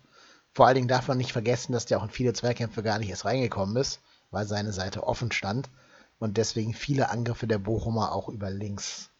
Vor 0.57 0.67
allen 0.67 0.77
Dingen 0.77 0.89
darf 0.89 1.07
man 1.07 1.19
nicht 1.19 1.33
vergessen, 1.33 1.75
dass 1.75 1.85
der 1.85 1.99
auch 1.99 2.05
in 2.05 2.09
viele 2.09 2.33
Zweikämpfe 2.33 2.83
gar 2.83 2.99
nicht 2.99 3.11
erst 3.11 3.27
reingekommen 3.27 3.77
ist, 3.77 4.01
weil 4.31 4.47
seine 4.47 4.73
Seite 4.73 5.07
offen 5.07 5.31
stand 5.31 5.69
und 6.19 6.39
deswegen 6.39 6.73
viele 6.73 7.11
Angriffe 7.11 7.47
der 7.47 7.59
Bochumer 7.59 8.13
auch 8.13 8.31
über 8.31 8.49
links, 8.49 9.11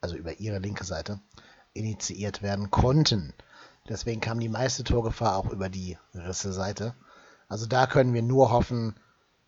also 0.00 0.14
über 0.14 0.38
ihre 0.38 0.60
linke 0.60 0.84
Seite, 0.84 1.18
initiiert 1.72 2.42
werden 2.42 2.70
konnten. 2.70 3.34
Deswegen 3.88 4.20
kam 4.20 4.38
die 4.38 4.48
meiste 4.48 4.84
Torgefahr 4.84 5.36
auch 5.36 5.50
über 5.50 5.68
die 5.68 5.98
Risse-Seite. 6.14 6.94
Also 7.48 7.66
da 7.66 7.88
können 7.88 8.14
wir 8.14 8.22
nur 8.22 8.52
hoffen, 8.52 8.94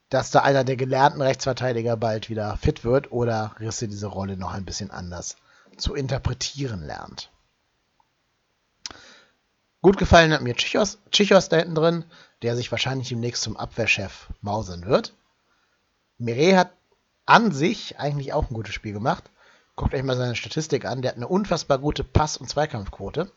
dass 0.09 0.33
da 0.33 0.41
einer 0.41 0.65
der 0.65 0.75
gelernten 0.75 1.23
Rechtsverteidiger 1.23 1.97
bald 1.97 2.29
wieder 2.29 2.57
fit 2.57 2.83
wird 2.83 3.13
oder 3.13 3.55
Risse 3.61 3.87
diese 3.87 4.09
Rolle 4.09 4.37
noch 4.37 4.53
ein 4.53 4.65
bisschen 4.65 4.91
anders 4.91 5.37
zu 5.77 5.95
interpretieren 5.95 6.83
lernt. 6.83 7.31
Gut 9.87 9.99
gefallen 9.99 10.33
hat 10.33 10.43
mir 10.43 10.57
Chichos, 10.57 10.99
da 11.49 11.59
hinten 11.59 11.77
drin, 11.77 12.05
der 12.43 12.57
sich 12.57 12.73
wahrscheinlich 12.73 13.09
demnächst 13.09 13.45
zum 13.45 13.57
Abwehrchef 13.57 14.27
mausern 14.41 14.85
wird. 14.85 15.15
Mire 16.19 16.57
hat 16.57 16.73
an 17.25 17.53
sich 17.53 17.97
eigentlich 17.97 18.33
auch 18.33 18.51
ein 18.51 18.55
gutes 18.55 18.75
Spiel 18.75 18.93
gemacht. 18.93 19.31
Guckt 19.77 19.95
euch 19.95 20.03
mal 20.03 20.17
seine 20.17 20.35
Statistik 20.35 20.87
an. 20.87 21.03
Der 21.03 21.13
hat 21.13 21.17
eine 21.17 21.29
unfassbar 21.29 21.79
gute 21.79 22.03
Pass- 22.03 22.37
und 22.37 22.49
Zweikampfquote. 22.49 23.31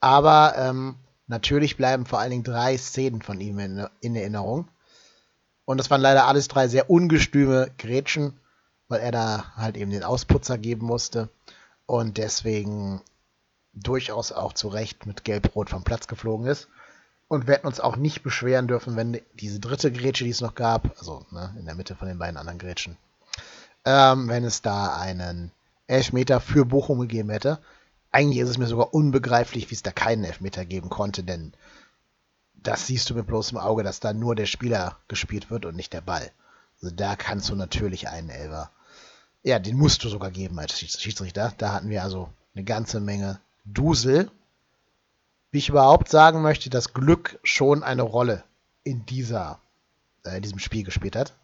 Aber 0.00 0.54
ähm, 0.56 0.94
natürlich 1.26 1.76
bleiben 1.76 2.06
vor 2.06 2.18
allen 2.18 2.30
Dingen 2.30 2.44
drei 2.44 2.78
Szenen 2.78 3.20
von 3.20 3.38
ihm 3.38 3.58
in, 3.58 3.86
in 4.00 4.16
Erinnerung. 4.16 4.68
Und 5.66 5.76
das 5.76 5.90
waren 5.90 6.00
leider 6.00 6.26
alles 6.26 6.48
drei 6.48 6.66
sehr 6.66 6.88
ungestüme 6.88 7.70
Grätschen, 7.76 8.40
weil 8.88 9.00
er 9.00 9.12
da 9.12 9.52
halt 9.54 9.76
eben 9.76 9.90
den 9.90 10.02
Ausputzer 10.02 10.56
geben 10.56 10.86
musste. 10.86 11.28
Und 11.84 12.16
deswegen 12.16 13.02
durchaus 13.74 14.32
auch 14.32 14.52
zu 14.52 14.68
Recht 14.68 15.06
mit 15.06 15.24
Gelb-Rot 15.24 15.70
vom 15.70 15.84
Platz 15.84 16.06
geflogen 16.06 16.46
ist. 16.46 16.68
Und 17.28 17.46
wir 17.46 17.54
hätten 17.54 17.66
uns 17.66 17.80
auch 17.80 17.96
nicht 17.96 18.22
beschweren 18.22 18.68
dürfen, 18.68 18.96
wenn 18.96 19.20
diese 19.34 19.58
dritte 19.58 19.90
Grätsche, 19.90 20.24
die 20.24 20.30
es 20.30 20.40
noch 20.40 20.54
gab, 20.54 20.96
also 20.98 21.24
ne, 21.30 21.54
in 21.58 21.64
der 21.64 21.74
Mitte 21.74 21.96
von 21.96 22.06
den 22.06 22.18
beiden 22.18 22.36
anderen 22.36 22.58
Grätschen, 22.58 22.96
ähm, 23.84 24.28
wenn 24.28 24.44
es 24.44 24.62
da 24.62 24.96
einen 24.96 25.50
Elfmeter 25.86 26.40
für 26.40 26.64
Bochum 26.64 27.00
gegeben 27.00 27.30
hätte. 27.30 27.58
Eigentlich 28.12 28.38
ist 28.38 28.50
es 28.50 28.58
mir 28.58 28.66
sogar 28.66 28.94
unbegreiflich, 28.94 29.70
wie 29.70 29.74
es 29.74 29.82
da 29.82 29.90
keinen 29.90 30.24
Elfmeter 30.24 30.64
geben 30.64 30.90
konnte, 30.90 31.24
denn 31.24 31.52
das 32.54 32.86
siehst 32.86 33.10
du 33.10 33.14
mit 33.14 33.26
bloßem 33.26 33.58
Auge, 33.58 33.82
dass 33.82 34.00
da 34.00 34.12
nur 34.12 34.34
der 34.34 34.46
Spieler 34.46 34.96
gespielt 35.08 35.50
wird 35.50 35.66
und 35.66 35.76
nicht 35.76 35.92
der 35.92 36.00
Ball. 36.00 36.30
Also 36.80 36.94
da 36.94 37.16
kannst 37.16 37.48
du 37.48 37.56
natürlich 37.56 38.08
einen 38.08 38.30
Elfer. 38.30 38.70
Ja, 39.42 39.58
den 39.58 39.76
musst 39.76 40.04
du 40.04 40.08
sogar 40.08 40.30
geben 40.30 40.58
als 40.58 40.78
Schiedsrichter. 40.78 41.52
Da 41.58 41.72
hatten 41.72 41.90
wir 41.90 42.02
also 42.02 42.30
eine 42.54 42.64
ganze 42.64 43.00
Menge 43.00 43.40
Dusel. 43.64 44.30
Wie 45.50 45.58
ich 45.58 45.68
überhaupt 45.68 46.08
sagen 46.08 46.42
möchte, 46.42 46.70
dass 46.70 46.94
Glück 46.94 47.38
schon 47.42 47.82
eine 47.82 48.02
Rolle 48.02 48.44
in 48.82 49.06
dieser, 49.06 49.60
äh, 50.24 50.36
in 50.36 50.42
diesem 50.42 50.58
Spiel 50.58 50.84
gespielt 50.84 51.16
hat. 51.16 51.34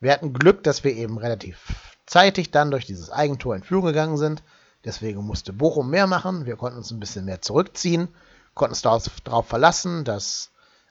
Wir 0.00 0.12
hatten 0.12 0.32
Glück, 0.32 0.62
dass 0.62 0.84
wir 0.84 0.94
eben 0.94 1.18
relativ 1.18 1.96
zeitig 2.04 2.50
dann 2.50 2.70
durch 2.70 2.86
dieses 2.86 3.10
Eigentor 3.10 3.56
in 3.56 3.62
Führung 3.62 3.86
gegangen 3.86 4.18
sind. 4.18 4.42
Deswegen 4.84 5.24
musste 5.24 5.52
Bochum 5.52 5.90
mehr 5.90 6.06
machen. 6.06 6.46
Wir 6.46 6.56
konnten 6.56 6.78
uns 6.78 6.90
ein 6.90 7.00
bisschen 7.00 7.24
mehr 7.24 7.42
zurückziehen, 7.42 8.08
konnten 8.54 8.72
uns 8.72 8.82
darauf 8.82 9.46
verlassen, 9.46 10.04
dass 10.04 10.50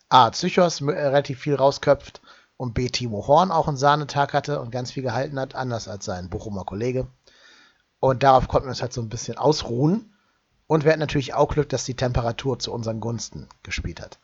A. 0.10 0.32
Zychos 0.32 0.82
äh, 0.82 0.86
relativ 0.86 1.39
viel 1.39 1.56
rausköpft 1.56 2.22
und 2.58 2.74
B. 2.74 2.89
Timo 2.89 3.27
Horn 3.27 3.51
auch 3.51 3.68
einen 3.68 3.77
Sahnetag 3.77 4.34
hatte 4.34 4.60
und 4.60 4.72
ganz 4.72 4.92
viel 4.92 5.04
gehalten 5.04 5.39
hat, 5.39 5.56
anders 5.56 5.88
als 5.88 6.06
sein 6.06 6.30
Bochumer 6.30 6.65
Kollege. 6.65 7.08
Und 8.00 8.24
darauf 8.24 8.48
konnten 8.48 8.68
wir 8.68 8.72
uns 8.72 8.82
halt 8.82 8.94
so 8.94 9.01
ein 9.01 9.10
bisschen 9.10 9.38
ausruhen. 9.38 10.14
Und 10.67 10.84
wir 10.84 10.91
hatten 10.91 11.00
natürlich 11.00 11.34
auch 11.34 11.53
Glück, 11.53 11.69
dass 11.69 11.86
die 11.86 11.95
Temperatur 11.95 12.60
zu 12.60 12.74
unseren 12.74 13.00
Gunsten 13.00 13.48
gespielt 13.63 14.01
hat. 14.01 14.19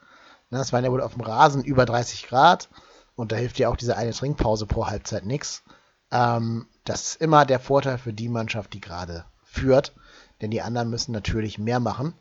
Das 0.50 0.74
waren 0.74 0.84
ja 0.84 0.92
wohl 0.92 1.02
auf 1.02 1.14
dem 1.14 1.22
Rasen 1.22 1.64
über 1.64 1.86
30 1.86 2.28
Grad. 2.28 2.70
Und 3.16 3.32
da 3.32 3.36
hilft 3.36 3.60
ja 3.60 3.70
auch 3.70 3.76
diese 3.76 3.96
eine 3.96 4.12
Trinkpause 4.12 4.66
pro 4.66 4.88
Halbzeit 4.88 5.26
nichts. 5.26 5.64
Ähm, 6.12 6.68
das 6.84 7.02
ist 7.02 7.22
immer 7.22 7.46
der 7.46 7.60
Vorteil 7.60 7.98
für 7.98 8.14
die 8.14 8.30
Mannschaft, 8.30 8.74
die 8.74 8.82
gerade 8.82 9.26
führt. 9.44 9.94
Denn 10.42 10.52
die 10.52 10.62
anderen 10.62 10.90
müssen 10.90 11.12
natürlich 11.12 11.58
mehr 11.58 11.80
machen. 11.80 12.14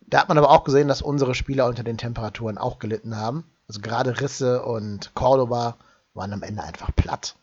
Da 0.00 0.20
hat 0.20 0.28
man 0.28 0.38
aber 0.38 0.50
auch 0.50 0.64
gesehen, 0.64 0.88
dass 0.88 1.02
unsere 1.02 1.34
Spieler 1.34 1.66
unter 1.66 1.82
den 1.82 1.98
Temperaturen 1.98 2.58
auch 2.58 2.78
gelitten 2.78 3.16
haben. 3.16 3.44
Also 3.68 3.80
gerade 3.80 4.20
Risse 4.20 4.62
und 4.64 5.14
Cordoba 5.14 5.76
waren 6.14 6.32
am 6.32 6.42
Ende 6.42 6.62
einfach 6.62 6.94
platt. 6.94 7.36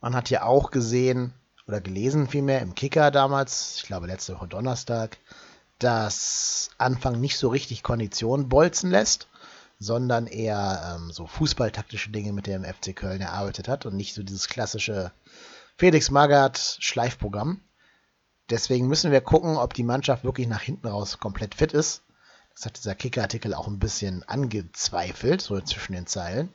Man 0.00 0.14
hat 0.14 0.30
ja 0.30 0.44
auch 0.44 0.70
gesehen 0.70 1.32
oder 1.66 1.80
gelesen 1.80 2.28
vielmehr 2.28 2.60
im 2.60 2.74
Kicker 2.74 3.10
damals, 3.10 3.76
ich 3.76 3.82
glaube 3.84 4.06
letzte 4.06 4.34
Woche 4.34 4.48
Donnerstag, 4.48 5.18
dass 5.78 6.70
Anfang 6.78 7.20
nicht 7.20 7.36
so 7.36 7.48
richtig 7.48 7.82
Kondition 7.82 8.48
bolzen 8.48 8.90
lässt 8.90 9.28
sondern 9.78 10.26
eher 10.26 10.96
ähm, 10.96 11.10
so 11.10 11.26
fußballtaktische 11.26 12.10
Dinge 12.10 12.32
mit 12.32 12.46
dem 12.46 12.64
FC 12.64 12.94
Köln 12.94 13.20
erarbeitet 13.20 13.68
hat 13.68 13.86
und 13.86 13.96
nicht 13.96 14.14
so 14.14 14.22
dieses 14.22 14.48
klassische 14.48 15.12
Felix 15.76 16.10
Magath 16.10 16.78
Schleifprogramm. 16.80 17.60
Deswegen 18.50 18.88
müssen 18.88 19.10
wir 19.10 19.20
gucken, 19.20 19.56
ob 19.56 19.74
die 19.74 19.82
Mannschaft 19.82 20.24
wirklich 20.24 20.46
nach 20.46 20.60
hinten 20.60 20.86
raus 20.86 21.18
komplett 21.18 21.54
fit 21.54 21.72
ist. 21.72 22.02
Das 22.54 22.66
hat 22.66 22.76
dieser 22.76 22.94
Kicker-Artikel 22.94 23.54
auch 23.54 23.66
ein 23.66 23.78
bisschen 23.78 24.22
angezweifelt, 24.24 25.40
so 25.42 25.60
zwischen 25.60 25.94
den 25.94 26.06
Zeilen. 26.06 26.52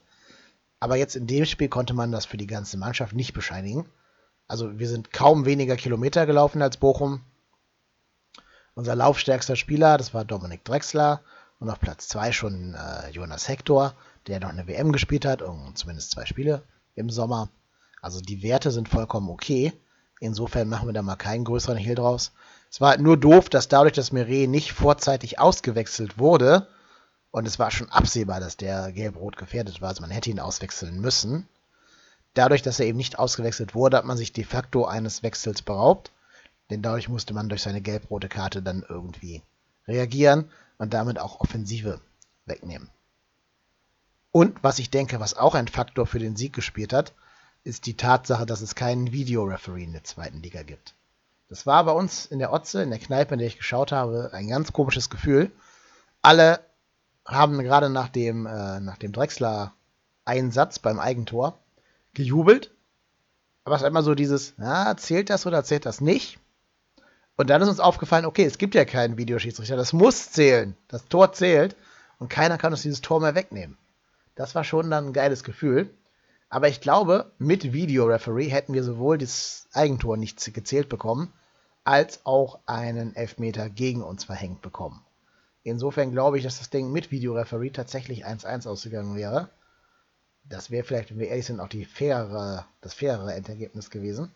Aber 0.80 0.96
jetzt 0.96 1.16
in 1.16 1.28
dem 1.28 1.46
Spiel 1.46 1.68
konnte 1.68 1.94
man 1.94 2.12
das 2.12 2.26
für 2.26 2.38
die 2.38 2.48
ganze 2.48 2.78
Mannschaft 2.78 3.14
nicht 3.14 3.34
bescheinigen. 3.34 3.86
Also 4.50 4.80
wir 4.80 4.90
sind 4.90 5.14
kaum 5.14 5.46
weniger 5.46 5.78
Kilometer 5.78 6.26
gelaufen 6.26 6.62
als 6.62 6.76
Bochum. 6.76 7.22
Unser 8.74 8.96
laufstärkster 8.96 9.56
Spieler, 9.56 9.98
das 9.98 10.14
war 10.14 10.26
Dominik 10.26 10.66
Drexler, 10.66 11.22
und 11.60 11.70
auf 11.70 11.80
Platz 11.80 12.08
2 12.08 12.32
schon 12.32 12.74
äh, 12.74 13.12
Jonas 13.12 13.48
Hector, 13.48 13.94
der 14.28 14.40
noch 14.40 14.50
eine 14.50 14.68
WM 14.68 14.92
gespielt 14.92 15.24
hat 15.26 15.42
und 15.42 15.78
zumindest 15.78 16.12
zwei 16.12 16.26
Spiele 16.26 16.64
im 16.96 17.10
Sommer. 17.10 17.50
Also 18.02 18.22
die 18.22 18.42
Werte 18.42 18.72
sind 18.72 18.90
vollkommen 18.90 19.30
okay. 19.30 19.72
Insofern 20.20 20.68
machen 20.68 20.88
wir 20.88 20.94
da 20.94 21.04
mal 21.04 21.16
keinen 21.16 21.44
größeren 21.44 21.78
Hehl 21.78 21.96
draus. 21.96 22.32
Es 22.72 22.82
war 22.82 22.90
halt 22.90 23.02
nur 23.02 23.18
doof, 23.18 23.50
dass 23.50 23.68
dadurch, 23.68 23.94
dass 23.94 24.12
Meret 24.12 24.50
nicht 24.50 24.72
vorzeitig 24.72 25.40
ausgewechselt 25.40 26.18
wurde, 26.18 26.68
und 27.32 27.48
es 27.48 27.60
war 27.60 27.70
schon 27.70 27.90
absehbar, 27.90 28.40
dass 28.40 28.58
der 28.58 28.92
gelb-rot 28.92 29.38
gefährdet 29.38 29.82
war, 29.82 29.90
also 29.90 30.02
man 30.02 30.10
hätte 30.10 30.32
ihn 30.32 30.40
auswechseln 30.40 31.00
müssen. 31.00 31.48
Dadurch, 32.34 32.62
dass 32.62 32.80
er 32.80 32.86
eben 32.86 32.98
nicht 32.98 33.20
ausgewechselt 33.20 33.76
wurde, 33.76 33.98
hat 33.98 34.06
man 34.06 34.18
sich 34.18 34.34
de 34.34 34.44
facto 34.44 34.86
eines 34.86 35.24
Wechsels 35.24 35.62
beraubt, 35.62 36.12
denn 36.70 36.82
dadurch 36.82 37.10
musste 37.10 37.34
man 37.34 37.50
durch 37.50 37.64
seine 37.64 37.82
gelb-rote 37.82 38.30
Karte 38.30 38.62
dann 38.62 38.86
irgendwie 38.88 39.42
reagieren 39.88 40.50
und 40.78 40.94
damit 40.94 41.20
auch 41.20 41.40
Offensive 41.40 42.00
wegnehmen. 42.46 42.90
Und 44.32 44.64
was 44.64 44.80
ich 44.80 44.92
denke, 44.92 45.20
was 45.20 45.36
auch 45.36 45.56
ein 45.56 45.68
Faktor 45.68 46.06
für 46.06 46.20
den 46.20 46.36
Sieg 46.36 46.54
gespielt 46.54 46.94
hat, 46.94 47.14
ist 47.64 47.88
die 47.88 47.98
Tatsache, 47.98 48.46
dass 48.46 48.62
es 48.62 48.76
keinen 48.76 49.12
Videoreferee 49.12 49.84
in 49.84 49.94
der 49.94 50.04
zweiten 50.04 50.42
Liga 50.42 50.64
gibt. 50.64 50.94
Das 51.50 51.66
war 51.66 51.84
bei 51.84 51.92
uns 51.92 52.28
in 52.28 52.38
der 52.38 52.54
Otze, 52.54 52.84
in 52.84 52.92
der 52.92 53.00
Kneipe, 53.00 53.34
in 53.34 53.40
der 53.40 53.48
ich 53.48 53.58
geschaut 53.58 53.92
habe, 53.92 54.30
ein 54.34 54.48
ganz 54.48 54.72
komisches 54.72 55.10
Gefühl. 55.10 55.52
Alle 56.22 56.60
haben 57.26 57.60
gerade 57.64 57.90
nach 57.90 58.10
dem, 58.10 58.46
äh, 58.46 58.80
nach 58.80 58.98
dem 58.98 59.12
Drechsler-Einsatz 59.12 60.80
beim 60.80 61.00
Eigentor 61.00 61.58
gejubelt. 62.20 62.72
Aber 63.64 63.76
es 63.76 63.82
ist 63.82 63.88
immer 63.88 64.04
so 64.04 64.14
dieses, 64.14 64.54
na, 64.58 64.96
zählt 64.98 65.30
das 65.30 65.46
oder 65.46 65.64
zählt 65.64 65.86
das 65.86 66.02
nicht? 66.02 66.40
Und 67.38 67.50
dann 67.50 67.62
ist 67.62 67.70
uns 67.70 67.80
aufgefallen, 67.80 68.26
okay, 68.26 68.44
es 68.44 68.58
gibt 68.58 68.76
ja 68.76 68.84
keinen 68.84 69.18
Videoschiedsrichter, 69.18 69.78
das 69.78 69.94
muss 69.94 70.32
zählen. 70.32 70.76
Das 70.90 71.06
Tor 71.06 71.32
zählt 71.32 71.76
und 72.20 72.30
keiner 72.30 72.58
kann 72.58 72.74
uns 72.74 72.82
dieses 72.82 73.02
Tor 73.02 73.22
mehr 73.22 73.36
wegnehmen. 73.36 73.78
Das 74.36 74.56
war 74.56 74.64
schon 74.64 74.92
dann 74.92 75.08
ein 75.08 75.14
geiles 75.14 75.44
Gefühl. 75.44 75.90
Aber 76.50 76.68
ich 76.68 76.82
glaube, 76.82 77.32
mit 77.38 77.74
Videoreferee 77.74 78.50
hätten 78.50 78.74
wir 78.74 78.84
sowohl 78.84 79.18
das 79.18 79.68
Eigentor 79.72 80.18
nicht 80.18 80.54
gezählt 80.54 80.90
bekommen, 80.90 81.32
als 81.84 82.26
auch 82.26 82.60
einen 82.66 83.16
Elfmeter 83.16 83.70
gegen 83.70 84.02
uns 84.02 84.26
verhängt 84.26 84.62
bekommen. 84.62 85.06
Insofern 85.64 86.12
glaube 86.12 86.38
ich, 86.38 86.44
dass 86.44 86.58
das 86.58 86.70
Ding 86.70 86.92
mit 86.92 87.12
Videoreferee 87.12 87.70
tatsächlich 87.70 88.26
1-1 88.26 88.68
ausgegangen 88.68 89.16
wäre. 89.16 89.50
Das 90.46 90.72
wäre 90.72 90.84
vielleicht, 90.84 91.12
wenn 91.12 91.20
wir 91.20 91.28
ehrlich 91.28 91.46
sind, 91.46 91.60
auch 91.60 91.68
die 91.68 91.86
fairere, 91.86 92.66
das 92.82 92.94
fairere 92.94 93.34
Endergebnis 93.34 93.90
gewesen. 93.90 94.32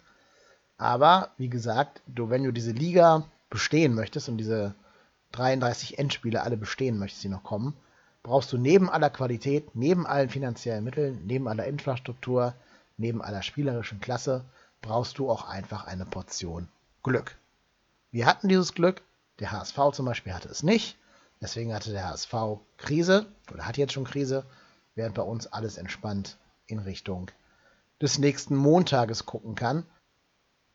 Aber 0.78 1.32
wie 1.38 1.50
gesagt, 1.50 2.02
du, 2.08 2.30
wenn 2.30 2.44
du 2.44 2.52
diese 2.52 2.72
Liga 2.72 3.30
bestehen 3.50 3.94
möchtest 3.94 4.30
und 4.30 4.38
diese 4.38 4.76
33 5.32 6.00
Endspiele 6.00 6.42
alle 6.44 6.58
bestehen 6.58 6.98
möchtest, 6.98 7.24
die 7.24 7.30
noch 7.30 7.44
kommen, 7.44 7.76
brauchst 8.22 8.52
du 8.54 8.58
neben 8.58 8.90
aller 8.90 9.10
Qualität, 9.10 9.76
neben 9.76 10.08
allen 10.08 10.30
finanziellen 10.30 10.84
Mitteln, 10.84 11.22
neben 11.26 11.48
aller 11.48 11.66
Infrastruktur, 11.66 12.54
neben 12.98 13.22
aller 13.22 13.42
spielerischen 13.42 14.00
Klasse, 14.00 14.46
brauchst 14.82 15.18
du 15.18 15.30
auch 15.30 15.48
einfach 15.48 15.86
eine 15.86 16.06
Portion 16.06 16.68
Glück. 17.04 17.36
Wir 18.12 18.26
hatten 18.26 18.48
dieses 18.48 18.74
Glück, 18.74 19.02
der 19.40 19.52
HSV 19.52 19.78
zum 19.94 20.06
Beispiel 20.06 20.34
hatte 20.34 20.50
es 20.50 20.64
nicht, 20.64 20.98
deswegen 21.42 21.74
hatte 21.74 21.92
der 21.92 22.10
HSV 22.10 22.34
Krise 22.78 23.26
oder 23.52 23.66
hat 23.66 23.78
jetzt 23.78 23.94
schon 23.94 24.06
Krise, 24.06 24.46
während 24.96 25.16
bei 25.16 25.22
uns 25.24 25.48
alles 25.48 25.78
entspannt 25.78 26.38
in 26.66 26.80
Richtung 26.80 27.32
des 28.02 28.18
nächsten 28.18 28.56
Montages 28.56 29.26
gucken 29.26 29.56
kann. 29.56 29.86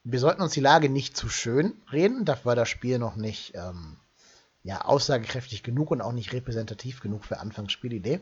Wir 0.04 0.20
sollten 0.20 0.42
uns 0.42 0.52
die 0.52 0.60
Lage 0.60 0.88
nicht 0.88 1.16
zu 1.16 1.28
schön 1.28 1.80
reden, 1.92 2.24
dafür 2.24 2.46
war 2.46 2.56
das 2.56 2.68
Spiel 2.68 2.98
noch 2.98 3.16
nicht 3.16 3.54
ähm, 3.54 3.98
ja, 4.62 4.82
aussagekräftig 4.82 5.62
genug 5.62 5.90
und 5.90 6.00
auch 6.00 6.12
nicht 6.12 6.32
repräsentativ 6.32 7.00
genug 7.00 7.24
für 7.24 7.38
Anfangsspielidee. 7.40 8.20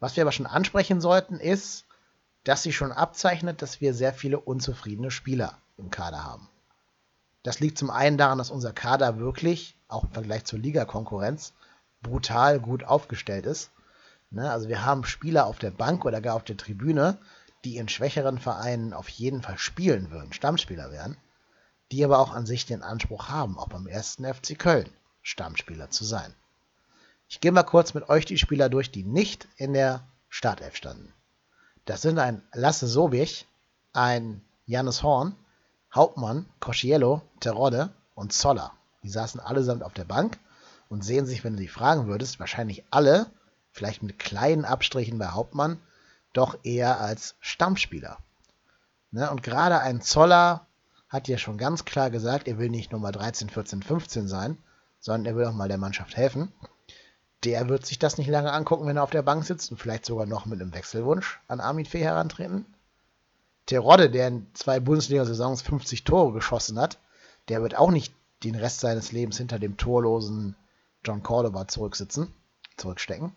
Was 0.00 0.16
wir 0.16 0.22
aber 0.22 0.32
schon 0.32 0.46
ansprechen 0.46 1.00
sollten, 1.00 1.40
ist, 1.40 1.86
dass 2.44 2.62
sich 2.62 2.76
schon 2.76 2.92
abzeichnet, 2.92 3.62
dass 3.62 3.80
wir 3.80 3.94
sehr 3.94 4.12
viele 4.12 4.40
unzufriedene 4.40 5.10
Spieler 5.10 5.58
im 5.76 5.90
Kader 5.90 6.24
haben. 6.24 6.48
Das 7.42 7.60
liegt 7.60 7.78
zum 7.78 7.90
einen 7.90 8.18
daran, 8.18 8.38
dass 8.38 8.50
unser 8.50 8.72
Kader 8.72 9.18
wirklich, 9.18 9.76
auch 9.88 10.04
im 10.04 10.12
Vergleich 10.12 10.44
zur 10.44 10.58
Ligakonkurrenz, 10.58 11.52
brutal 12.02 12.60
gut 12.60 12.84
aufgestellt 12.84 13.46
ist. 13.46 13.70
Ne, 14.30 14.50
also 14.50 14.68
wir 14.68 14.84
haben 14.84 15.04
Spieler 15.04 15.46
auf 15.46 15.58
der 15.58 15.70
Bank 15.70 16.04
oder 16.04 16.20
gar 16.20 16.34
auf 16.34 16.44
der 16.44 16.56
Tribüne, 16.56 17.18
die 17.64 17.76
in 17.76 17.88
schwächeren 17.88 18.38
Vereinen 18.38 18.92
auf 18.92 19.08
jeden 19.08 19.42
Fall 19.42 19.58
spielen 19.58 20.10
würden, 20.10 20.32
Stammspieler 20.32 20.92
wären, 20.92 21.16
die 21.90 22.04
aber 22.04 22.18
auch 22.18 22.32
an 22.32 22.46
sich 22.46 22.66
den 22.66 22.82
Anspruch 22.82 23.28
haben, 23.28 23.58
auch 23.58 23.68
beim 23.68 23.86
ersten 23.86 24.24
FC 24.24 24.58
Köln 24.58 24.90
Stammspieler 25.22 25.90
zu 25.90 26.04
sein. 26.04 26.34
Ich 27.28 27.40
gehe 27.40 27.52
mal 27.52 27.62
kurz 27.62 27.94
mit 27.94 28.08
euch 28.08 28.24
die 28.24 28.38
Spieler 28.38 28.68
durch, 28.68 28.90
die 28.90 29.04
nicht 29.04 29.48
in 29.56 29.72
der 29.72 30.02
Startelf 30.28 30.76
standen. 30.76 31.12
Das 31.84 32.02
sind 32.02 32.18
ein 32.18 32.42
Lasse 32.52 32.86
Sobich, 32.86 33.46
ein 33.92 34.42
Jannis 34.66 35.02
Horn, 35.02 35.34
Hauptmann, 35.94 36.46
Cosciello, 36.60 37.22
Terodde 37.40 37.90
und 38.14 38.32
Zoller. 38.32 38.72
Die 39.02 39.08
saßen 39.08 39.40
allesamt 39.40 39.82
auf 39.82 39.94
der 39.94 40.04
Bank 40.04 40.38
und 40.88 41.04
sehen 41.04 41.26
sich, 41.26 41.44
wenn 41.44 41.54
du 41.54 41.58
sie 41.58 41.68
fragen 41.68 42.06
würdest, 42.06 42.40
wahrscheinlich 42.40 42.84
alle, 42.90 43.26
vielleicht 43.72 44.02
mit 44.02 44.18
kleinen 44.18 44.64
Abstrichen 44.64 45.18
bei 45.18 45.28
Hauptmann, 45.28 45.80
doch 46.32 46.58
eher 46.62 47.00
als 47.00 47.36
Stammspieler. 47.40 48.18
Ne? 49.10 49.30
Und 49.30 49.42
gerade 49.42 49.80
ein 49.80 50.00
Zoller 50.00 50.66
hat 51.08 51.28
ja 51.28 51.38
schon 51.38 51.58
ganz 51.58 51.84
klar 51.84 52.10
gesagt, 52.10 52.48
er 52.48 52.58
will 52.58 52.68
nicht 52.68 52.92
Nummer 52.92 53.12
13, 53.12 53.48
14, 53.48 53.82
15 53.82 54.28
sein, 54.28 54.58
sondern 55.00 55.26
er 55.26 55.36
will 55.36 55.46
auch 55.46 55.52
mal 55.52 55.68
der 55.68 55.78
Mannschaft 55.78 56.16
helfen. 56.16 56.52
Der 57.44 57.68
wird 57.68 57.86
sich 57.86 57.98
das 57.98 58.18
nicht 58.18 58.28
lange 58.28 58.52
angucken, 58.52 58.86
wenn 58.86 58.96
er 58.96 59.04
auf 59.04 59.10
der 59.10 59.22
Bank 59.22 59.44
sitzt 59.44 59.70
und 59.70 59.78
vielleicht 59.78 60.04
sogar 60.04 60.26
noch 60.26 60.44
mit 60.44 60.60
einem 60.60 60.74
Wechselwunsch 60.74 61.40
an 61.48 61.60
Armin 61.60 61.86
Fee 61.86 62.02
herantreten. 62.02 62.66
Terodde, 63.66 64.10
der 64.10 64.28
in 64.28 64.46
zwei 64.54 64.80
Bundesliga-Saisons 64.80 65.62
50 65.62 66.04
Tore 66.04 66.32
geschossen 66.32 66.78
hat, 66.78 66.98
der 67.48 67.62
wird 67.62 67.76
auch 67.76 67.90
nicht 67.90 68.12
den 68.42 68.54
Rest 68.54 68.80
seines 68.80 69.12
Lebens 69.12 69.38
hinter 69.38 69.58
dem 69.58 69.76
torlosen 69.76 70.56
John 71.04 71.22
Cordoba 71.22 71.68
zurücksitzen, 71.68 72.32
zurückstecken. 72.76 73.32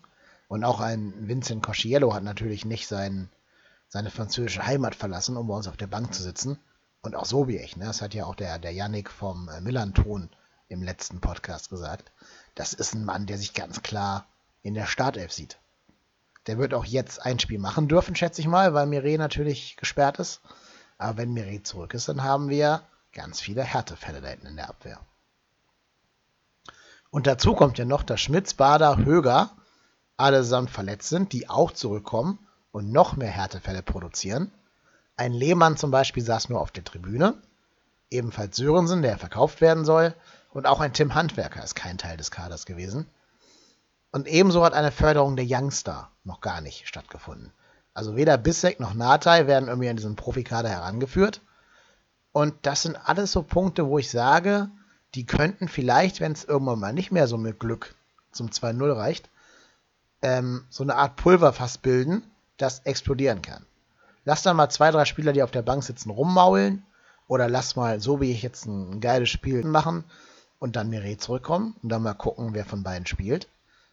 Und 0.52 0.64
auch 0.64 0.80
ein 0.80 1.14
Vincent 1.16 1.62
Cosciello 1.62 2.12
hat 2.12 2.24
natürlich 2.24 2.66
nicht 2.66 2.86
sein, 2.86 3.30
seine 3.88 4.10
französische 4.10 4.66
Heimat 4.66 4.94
verlassen, 4.94 5.38
um 5.38 5.46
bei 5.48 5.54
uns 5.54 5.66
auf 5.66 5.78
der 5.78 5.86
Bank 5.86 6.12
zu 6.12 6.22
sitzen. 6.22 6.58
Und 7.00 7.16
auch 7.16 7.24
Sobiech, 7.24 7.78
ne? 7.78 7.86
das 7.86 8.02
hat 8.02 8.12
ja 8.12 8.26
auch 8.26 8.34
der, 8.34 8.58
der 8.58 8.70
Yannick 8.74 9.08
vom 9.08 9.48
äh, 9.48 9.62
Millanton 9.62 10.28
im 10.68 10.82
letzten 10.82 11.22
Podcast 11.22 11.70
gesagt. 11.70 12.12
Das 12.54 12.74
ist 12.74 12.92
ein 12.92 13.06
Mann, 13.06 13.24
der 13.24 13.38
sich 13.38 13.54
ganz 13.54 13.80
klar 13.80 14.26
in 14.62 14.74
der 14.74 14.84
Startelf 14.84 15.32
sieht. 15.32 15.56
Der 16.46 16.58
wird 16.58 16.74
auch 16.74 16.84
jetzt 16.84 17.24
ein 17.24 17.38
Spiel 17.38 17.58
machen 17.58 17.88
dürfen, 17.88 18.14
schätze 18.14 18.42
ich 18.42 18.46
mal, 18.46 18.74
weil 18.74 18.84
Mire 18.84 19.16
natürlich 19.16 19.78
gesperrt 19.78 20.18
ist. 20.18 20.42
Aber 20.98 21.16
wenn 21.16 21.32
Mire 21.32 21.62
zurück 21.62 21.94
ist, 21.94 22.10
dann 22.10 22.24
haben 22.24 22.50
wir 22.50 22.82
ganz 23.14 23.40
viele 23.40 23.64
Härtefälle 23.64 24.20
da 24.20 24.28
hinten 24.28 24.48
in 24.48 24.56
der 24.56 24.68
Abwehr. 24.68 25.00
Und 27.08 27.26
dazu 27.26 27.54
kommt 27.54 27.78
ja 27.78 27.86
noch, 27.86 28.02
dass 28.02 28.20
Schmitz, 28.20 28.52
Bader, 28.52 28.98
Höger 28.98 29.56
allesamt 30.16 30.70
verletzt 30.70 31.08
sind, 31.08 31.32
die 31.32 31.48
auch 31.48 31.72
zurückkommen 31.72 32.38
und 32.70 32.92
noch 32.92 33.16
mehr 33.16 33.30
Härtefälle 33.30 33.82
produzieren. 33.82 34.50
Ein 35.16 35.32
Lehmann 35.32 35.76
zum 35.76 35.90
Beispiel 35.90 36.22
saß 36.22 36.48
nur 36.48 36.60
auf 36.60 36.70
der 36.70 36.84
Tribüne. 36.84 37.34
Ebenfalls 38.10 38.56
Sörensen, 38.56 39.02
der 39.02 39.18
verkauft 39.18 39.60
werden 39.60 39.84
soll. 39.84 40.14
Und 40.50 40.66
auch 40.66 40.80
ein 40.80 40.92
Tim 40.92 41.14
Handwerker 41.14 41.62
ist 41.62 41.74
kein 41.74 41.98
Teil 41.98 42.16
des 42.16 42.30
Kaders 42.30 42.66
gewesen. 42.66 43.06
Und 44.10 44.28
ebenso 44.28 44.64
hat 44.64 44.74
eine 44.74 44.92
Förderung 44.92 45.36
der 45.36 45.46
Youngster 45.48 46.10
noch 46.24 46.40
gar 46.40 46.60
nicht 46.60 46.86
stattgefunden. 46.86 47.52
Also 47.94 48.16
weder 48.16 48.38
Bissek 48.38 48.80
noch 48.80 48.94
Natai 48.94 49.46
werden 49.46 49.68
irgendwie 49.68 49.88
an 49.88 49.96
diesen 49.96 50.16
Profikader 50.16 50.68
herangeführt. 50.68 51.40
Und 52.32 52.54
das 52.62 52.82
sind 52.82 52.96
alles 52.96 53.32
so 53.32 53.42
Punkte, 53.42 53.86
wo 53.86 53.98
ich 53.98 54.10
sage, 54.10 54.70
die 55.14 55.26
könnten 55.26 55.68
vielleicht, 55.68 56.20
wenn 56.20 56.32
es 56.32 56.44
irgendwann 56.44 56.78
mal 56.78 56.92
nicht 56.92 57.12
mehr 57.12 57.26
so 57.26 57.36
mit 57.36 57.60
Glück 57.60 57.94
zum 58.30 58.48
2-0 58.48 58.96
reicht, 58.96 59.28
ähm, 60.22 60.64
so 60.70 60.82
eine 60.82 60.96
Art 60.96 61.16
Pulverfass 61.16 61.78
bilden, 61.78 62.22
das 62.56 62.80
explodieren 62.80 63.42
kann. 63.42 63.66
Lass 64.24 64.42
dann 64.42 64.56
mal 64.56 64.70
zwei, 64.70 64.90
drei 64.90 65.04
Spieler, 65.04 65.32
die 65.32 65.42
auf 65.42 65.50
der 65.50 65.62
Bank 65.62 65.82
sitzen, 65.82 66.10
rummaulen. 66.10 66.84
Oder 67.28 67.48
lass 67.48 67.76
mal, 67.76 68.00
so 68.00 68.20
wie 68.20 68.30
ich 68.30 68.42
jetzt 68.42 68.66
ein 68.66 69.00
geiles 69.00 69.30
Spiel 69.30 69.64
machen 69.64 70.04
und 70.58 70.76
dann 70.76 70.90
Mireille 70.90 71.18
zurückkommen 71.18 71.76
und 71.82 71.88
dann 71.88 72.02
mal 72.02 72.14
gucken, 72.14 72.54
wer 72.54 72.64
von 72.64 72.82
beiden 72.82 73.06
spielt. 73.06 73.48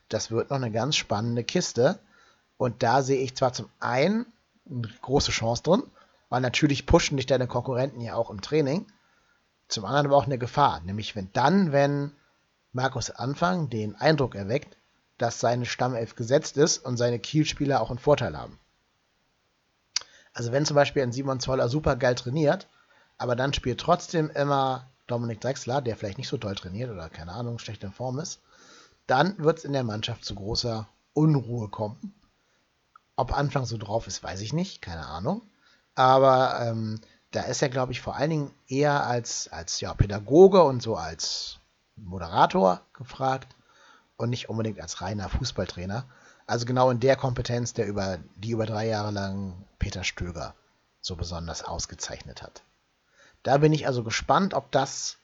Das 0.10 0.30
wird 0.30 0.50
noch 0.50 0.58
eine 0.58 0.72
ganz 0.72 0.96
spannende 0.96 1.44
Kiste. 1.44 2.00
Und 2.58 2.84
da 2.84 3.02
sehe 3.02 3.22
ich 3.22 3.36
zwar 3.36 3.54
zum 3.54 3.70
einen 3.80 4.26
eine 4.70 4.90
große 5.02 5.32
Chance 5.32 5.64
drin, 5.64 5.84
weil 6.30 6.42
natürlich 6.42 6.86
pushen 6.86 7.18
dich 7.18 7.26
deine 7.26 7.48
Konkurrenten 7.48 8.02
ja 8.02 8.16
auch 8.16 8.30
im 8.30 8.42
Training. 8.42 8.86
Zum 9.68 9.86
anderen 9.86 10.08
aber 10.08 10.18
auch 10.18 10.26
eine 10.26 10.38
Gefahr. 10.38 10.82
Nämlich 10.82 11.16
wenn 11.16 11.30
dann, 11.34 11.72
wenn 11.72 12.12
Markus 12.74 13.10
Anfang 13.10 13.70
den 13.70 13.96
Eindruck 13.96 14.36
erweckt, 14.36 14.76
dass 15.20 15.40
seine 15.40 15.66
Stammelf 15.66 16.16
gesetzt 16.16 16.58
ist 16.58 16.80
und 16.80 16.98
seine 16.98 17.20
Kielspieler 17.20 17.82
auch 17.82 17.90
einen 17.92 18.00
Vorteil 18.00 18.36
haben. 18.36 18.58
Also 20.34 20.52
wenn 20.52 20.66
zum 20.66 20.76
Beispiel 20.76 21.04
ein 21.04 21.12
Simon 21.12 21.40
Zoller 21.40 21.70
super 21.70 21.96
geil 21.96 22.16
trainiert, 22.16 22.68
aber 23.18 23.36
dann 23.36 23.54
spielt 23.54 23.80
trotzdem 23.80 24.30
immer 24.30 24.88
Dominik 25.08 25.42
Drexler, 25.42 25.82
der 25.82 25.98
vielleicht 25.98 26.18
nicht 26.18 26.30
so 26.30 26.38
toll 26.38 26.56
trainiert 26.56 26.90
oder 26.90 27.10
keine 27.10 27.34
Ahnung, 27.34 27.60
schlecht 27.60 27.84
in 27.84 27.92
Form 27.92 28.18
ist, 28.20 28.40
dann 29.08 29.38
wird 29.38 29.60
es 29.60 29.66
in 29.66 29.74
der 29.74 29.84
Mannschaft 29.84 30.24
zu 30.24 30.36
großer 30.36 30.88
Unruhe 31.14 31.68
kommen. 31.68 32.14
Ob 33.18 33.38
Anfang 33.38 33.66
so 33.66 33.78
drauf 33.78 34.08
ist, 34.08 34.24
weiß 34.24 34.40
ich 34.40 34.54
nicht, 34.54 34.82
keine 34.82 35.06
Ahnung. 35.06 35.42
Aber 35.96 36.62
ähm, 36.62 37.02
da 37.32 37.42
ist 37.42 37.62
er, 37.62 37.70
glaube 37.70 37.92
ich, 37.92 38.00
vor 38.00 38.16
allen 38.16 38.30
Dingen 38.30 38.52
eher 38.68 39.06
als, 39.06 39.50
als 39.50 39.82
ja, 39.82 39.94
Pädagoge 39.94 40.64
und 40.64 40.82
so 40.82 40.96
als 40.96 41.58
Moderator 41.98 42.82
gefragt 42.94 43.54
und 44.20 44.30
nicht 44.30 44.50
unbedingt 44.50 44.82
als 44.82 45.02
reiner 45.02 45.30
Fußballtrainer. 45.30 46.06
Also 46.46 46.66
genau 46.66 46.92
in 46.92 47.00
der 47.00 47.16
Kompetenz, 47.16 47.74
der 47.74 47.88
über, 47.88 48.20
die 48.36 48.52
über 48.52 48.66
drei 48.66 48.88
Jahre 48.88 49.12
lang 49.12 49.66
Peter 49.80 50.04
Stöger 50.04 50.56
so 51.00 51.16
besonders 51.16 51.64
ausgezeichnet 51.64 52.42
hat. 52.42 52.62
Da 53.44 53.60
bin 53.60 53.72
ich 53.72 53.88
also 53.88 54.04
gespannt, 54.04 54.54
ob 54.54 54.72
das 54.72 55.18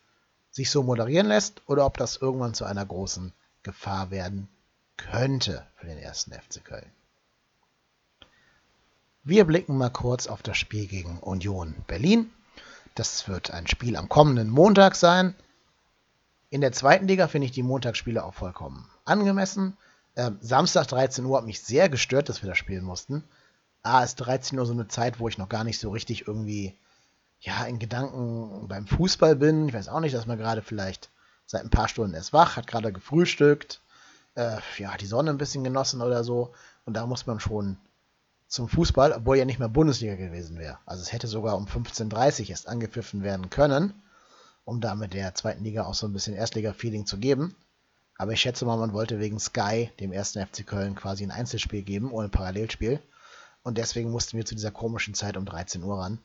sich 0.50 0.72
so 0.72 0.82
moderieren 0.82 1.28
lässt 1.28 1.62
oder 1.68 1.86
ob 1.86 1.98
das 1.98 2.16
irgendwann 2.16 2.54
zu 2.54 2.64
einer 2.64 2.86
großen 2.86 3.34
Gefahr 3.64 4.12
werden 4.12 4.48
könnte 4.96 5.68
für 5.76 5.88
den 5.88 5.98
ersten 5.98 6.32
FC 6.32 6.64
Köln. 6.64 6.90
Wir 9.24 9.44
blicken 9.44 9.78
mal 9.78 9.90
kurz 9.90 10.28
auf 10.28 10.42
das 10.42 10.58
Spiel 10.58 10.88
gegen 10.88 11.20
Union 11.20 11.76
Berlin. 11.88 12.32
Das 12.94 13.28
wird 13.28 13.52
ein 13.52 13.68
Spiel 13.68 13.98
am 13.98 14.08
kommenden 14.08 14.50
Montag 14.50 14.96
sein. 14.96 15.36
In 16.56 16.62
der 16.62 16.72
zweiten 16.72 17.06
Liga 17.06 17.28
finde 17.28 17.48
ich 17.48 17.52
die 17.52 17.64
Montagsspiele 17.64 18.24
auch 18.24 18.34
vollkommen 18.34 18.90
angemessen. 19.04 19.76
Ähm, 20.16 20.38
Samstag 20.40 20.88
13 20.88 21.26
Uhr 21.26 21.38
hat 21.38 21.46
mich 21.46 21.62
sehr 21.62 21.90
gestört, 21.90 22.30
dass 22.30 22.44
wir 22.44 22.48
das 22.48 22.58
spielen 22.58 22.86
mussten. 22.86 23.26
A 23.84 24.06
ist 24.06 24.16
13 24.16 24.58
Uhr 24.58 24.66
so 24.66 24.72
eine 24.72 24.88
Zeit, 24.88 25.20
wo 25.20 25.28
ich 25.28 25.38
noch 25.38 25.50
gar 25.50 25.66
nicht 25.66 25.80
so 25.80 25.90
richtig 25.90 26.30
irgendwie 26.30 26.74
ja, 27.42 27.66
in 27.66 27.78
Gedanken 27.78 28.70
beim 28.70 28.88
Fußball 28.88 29.36
bin. 29.36 29.68
Ich 29.68 29.74
weiß 29.74 29.90
auch 29.90 30.00
nicht, 30.00 30.16
dass 30.16 30.28
man 30.28 30.38
gerade 30.38 30.62
vielleicht 30.62 31.10
seit 31.46 31.66
ein 31.66 31.70
paar 31.70 31.90
Stunden 31.90 32.14
erst 32.14 32.32
wach, 32.32 32.56
hat 32.56 32.68
gerade 32.68 32.94
gefrühstückt, 32.94 33.82
äh, 34.36 34.56
ja, 34.78 34.96
die 34.96 35.08
Sonne 35.08 35.32
ein 35.32 35.38
bisschen 35.38 35.66
genossen 35.66 36.02
oder 36.02 36.24
so. 36.24 36.54
Und 36.86 36.94
da 36.94 37.06
muss 37.06 37.28
man 37.28 37.42
schon 37.42 37.76
zum 38.48 38.70
Fußball, 38.70 39.12
obwohl 39.12 39.36
ja 39.36 39.44
nicht 39.44 39.60
mehr 39.60 39.68
Bundesliga 39.68 40.16
gewesen 40.16 40.58
wäre. 40.58 40.78
Also 40.86 41.02
es 41.02 41.12
hätte 41.12 41.28
sogar 41.28 41.58
um 41.58 41.66
15.30 41.66 42.44
Uhr 42.44 42.50
erst 42.52 42.70
angepfiffen 42.70 43.24
werden 43.24 43.50
können, 43.50 43.94
um 44.66 44.82
damit 44.82 45.14
der 45.14 45.34
zweiten 45.36 45.64
Liga 45.64 45.86
auch 45.86 45.94
so 45.94 46.08
ein 46.08 46.14
bisschen 46.14 46.36
Erstliga-Feeling 46.36 47.06
zu 47.06 47.18
geben. 47.18 47.56
Aber 48.18 48.34
ich 48.34 48.42
schätze 48.42 48.66
mal, 48.66 48.78
man 48.78 48.94
wollte 48.94 49.20
wegen 49.20 49.40
Sky 49.40 49.92
dem 50.00 50.12
ersten 50.12 50.46
FC 50.46 50.66
Köln 50.66 50.96
quasi 50.96 51.24
ein 51.24 51.32
Einzelspiel 51.32 51.84
geben, 51.84 52.12
ohne 52.12 52.30
Parallelspiel. 52.30 53.00
Und 53.62 53.78
deswegen 53.78 54.12
mussten 54.12 54.38
wir 54.38 54.46
zu 54.46 54.56
dieser 54.56 54.72
komischen 54.72 55.14
Zeit 55.14 55.38
um 55.38 55.46
13 55.46 55.84
Uhr 55.84 56.00
ran. 56.00 56.20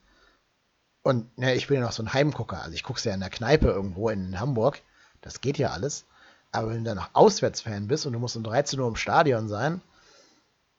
Und 1.03 1.37
ne, 1.39 1.55
ich 1.55 1.67
bin 1.67 1.77
ja 1.77 1.83
noch 1.83 1.93
so 1.93 2.03
ein 2.03 2.13
Heimgucker. 2.13 2.63
Also 2.63 2.75
ich 2.75 2.83
gucke 2.83 3.01
ja 3.03 3.15
in 3.15 3.21
der 3.21 3.31
Kneipe 3.31 3.69
irgendwo 3.69 4.09
in 4.09 4.39
Hamburg. 4.39 4.81
Das 5.21 5.41
geht 5.41 5.59
ja 5.59 5.71
alles. 5.71 6.05
Aber 6.53 6.71
wenn 6.71 6.79
du 6.79 6.91
dann 6.91 6.97
noch 6.97 7.15
Auswärtsfan 7.15 7.89
bist 7.89 8.07
und 8.07 8.13
du 8.13 8.19
musst 8.19 8.37
um 8.37 8.43
13 8.43 8.79
Uhr 8.79 8.89
im 8.89 8.97
Stadion 8.97 9.49
sein, 9.49 9.81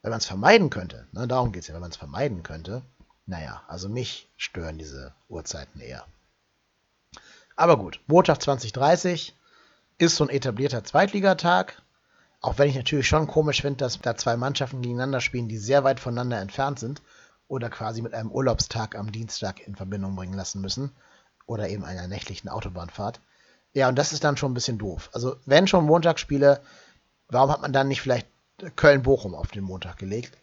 wenn 0.02 0.12
man 0.12 0.19
es 0.19 0.26
vermeiden 0.26 0.69
könnte, 0.69 1.08
ne, 1.12 1.28
darum 1.28 1.52
geht 1.52 1.63
es 1.63 1.67
ja, 1.67 1.74
wenn 1.74 1.82
man 1.82 1.91
es 1.91 1.97
vermeiden 1.97 2.43
könnte, 2.43 2.82
naja, 3.26 3.63
also 3.67 3.88
mich 3.88 4.30
stören 4.36 4.78
diese 4.78 5.13
Uhrzeiten 5.30 5.80
eher. 5.80 6.06
Aber 7.56 7.78
gut, 7.78 8.00
Montag 8.08 8.42
2030 8.42 9.36
ist 9.98 10.16
so 10.16 10.24
ein 10.24 10.30
etablierter 10.30 10.84
Zweitligatag. 10.84 11.82
Auch 12.42 12.58
wenn 12.58 12.70
ich 12.70 12.76
natürlich 12.76 13.08
schon 13.08 13.28
komisch 13.28 13.62
finde, 13.62 13.78
dass 13.78 14.00
da 14.00 14.16
zwei 14.16 14.36
Mannschaften 14.36 14.82
gegeneinander 14.82 15.22
spielen, 15.22 15.48
die 15.48 15.58
sehr 15.58 15.84
weit 15.84 16.00
voneinander 16.00 16.40
entfernt 16.40 16.80
sind 16.80 17.02
oder 17.48 17.70
quasi 17.70 18.02
mit 18.02 18.14
einem 18.14 18.32
Urlaubstag 18.32 18.96
am 18.96 19.12
Dienstag 19.12 19.66
in 19.68 19.76
Verbindung 19.76 20.16
bringen 20.16 20.34
lassen 20.34 20.62
müssen 20.62 20.92
oder 21.46 21.70
eben 21.70 21.84
einer 21.84 22.08
nächtlichen 22.08 22.50
Autobahnfahrt. 22.50 23.20
Ja, 23.74 23.90
und 23.90 23.96
das 23.96 24.12
ist 24.12 24.24
dann 24.24 24.38
schon 24.38 24.52
ein 24.52 24.56
bisschen 24.56 24.78
doof. 24.78 25.10
Also, 25.14 25.36
wenn 25.46 25.68
schon 25.68 25.86
Montagsspiele, 25.86 26.62
warum 27.28 27.52
hat 27.52 27.62
man 27.62 27.74
dann 27.74 27.88
nicht 27.88 28.02
vielleicht 28.02 28.28
Köln-Bochum 28.76 29.36
auf 29.36 29.52
den 29.52 29.64
Montag 29.64 29.98
gelegt? 29.98 30.38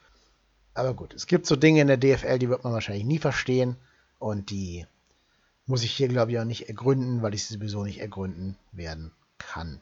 Aber 0.75 0.95
gut, 0.95 1.15
es 1.15 1.27
gibt 1.27 1.47
so 1.47 1.57
Dinge 1.57 1.81
in 1.81 1.89
der 1.89 1.97
DFL, 1.97 2.39
die 2.39 2.49
wird 2.49 2.63
man 2.63 2.73
wahrscheinlich 2.73 3.05
nie 3.05 3.19
verstehen 3.19 3.77
und 4.19 4.51
die 4.51 4.87
muss 5.69 5.83
ich 5.83 5.93
hier, 5.93 6.09
glaube 6.09 6.33
ich, 6.33 6.39
auch 6.39 6.45
nicht 6.45 6.69
ergründen, 6.69 7.23
weil 7.23 7.35
ich 7.35 7.45
sie 7.45 7.55
sowieso 7.55 7.85
nicht 7.85 8.01
ergründen 8.01 8.57
werden 8.73 9.13
kann. 9.37 9.81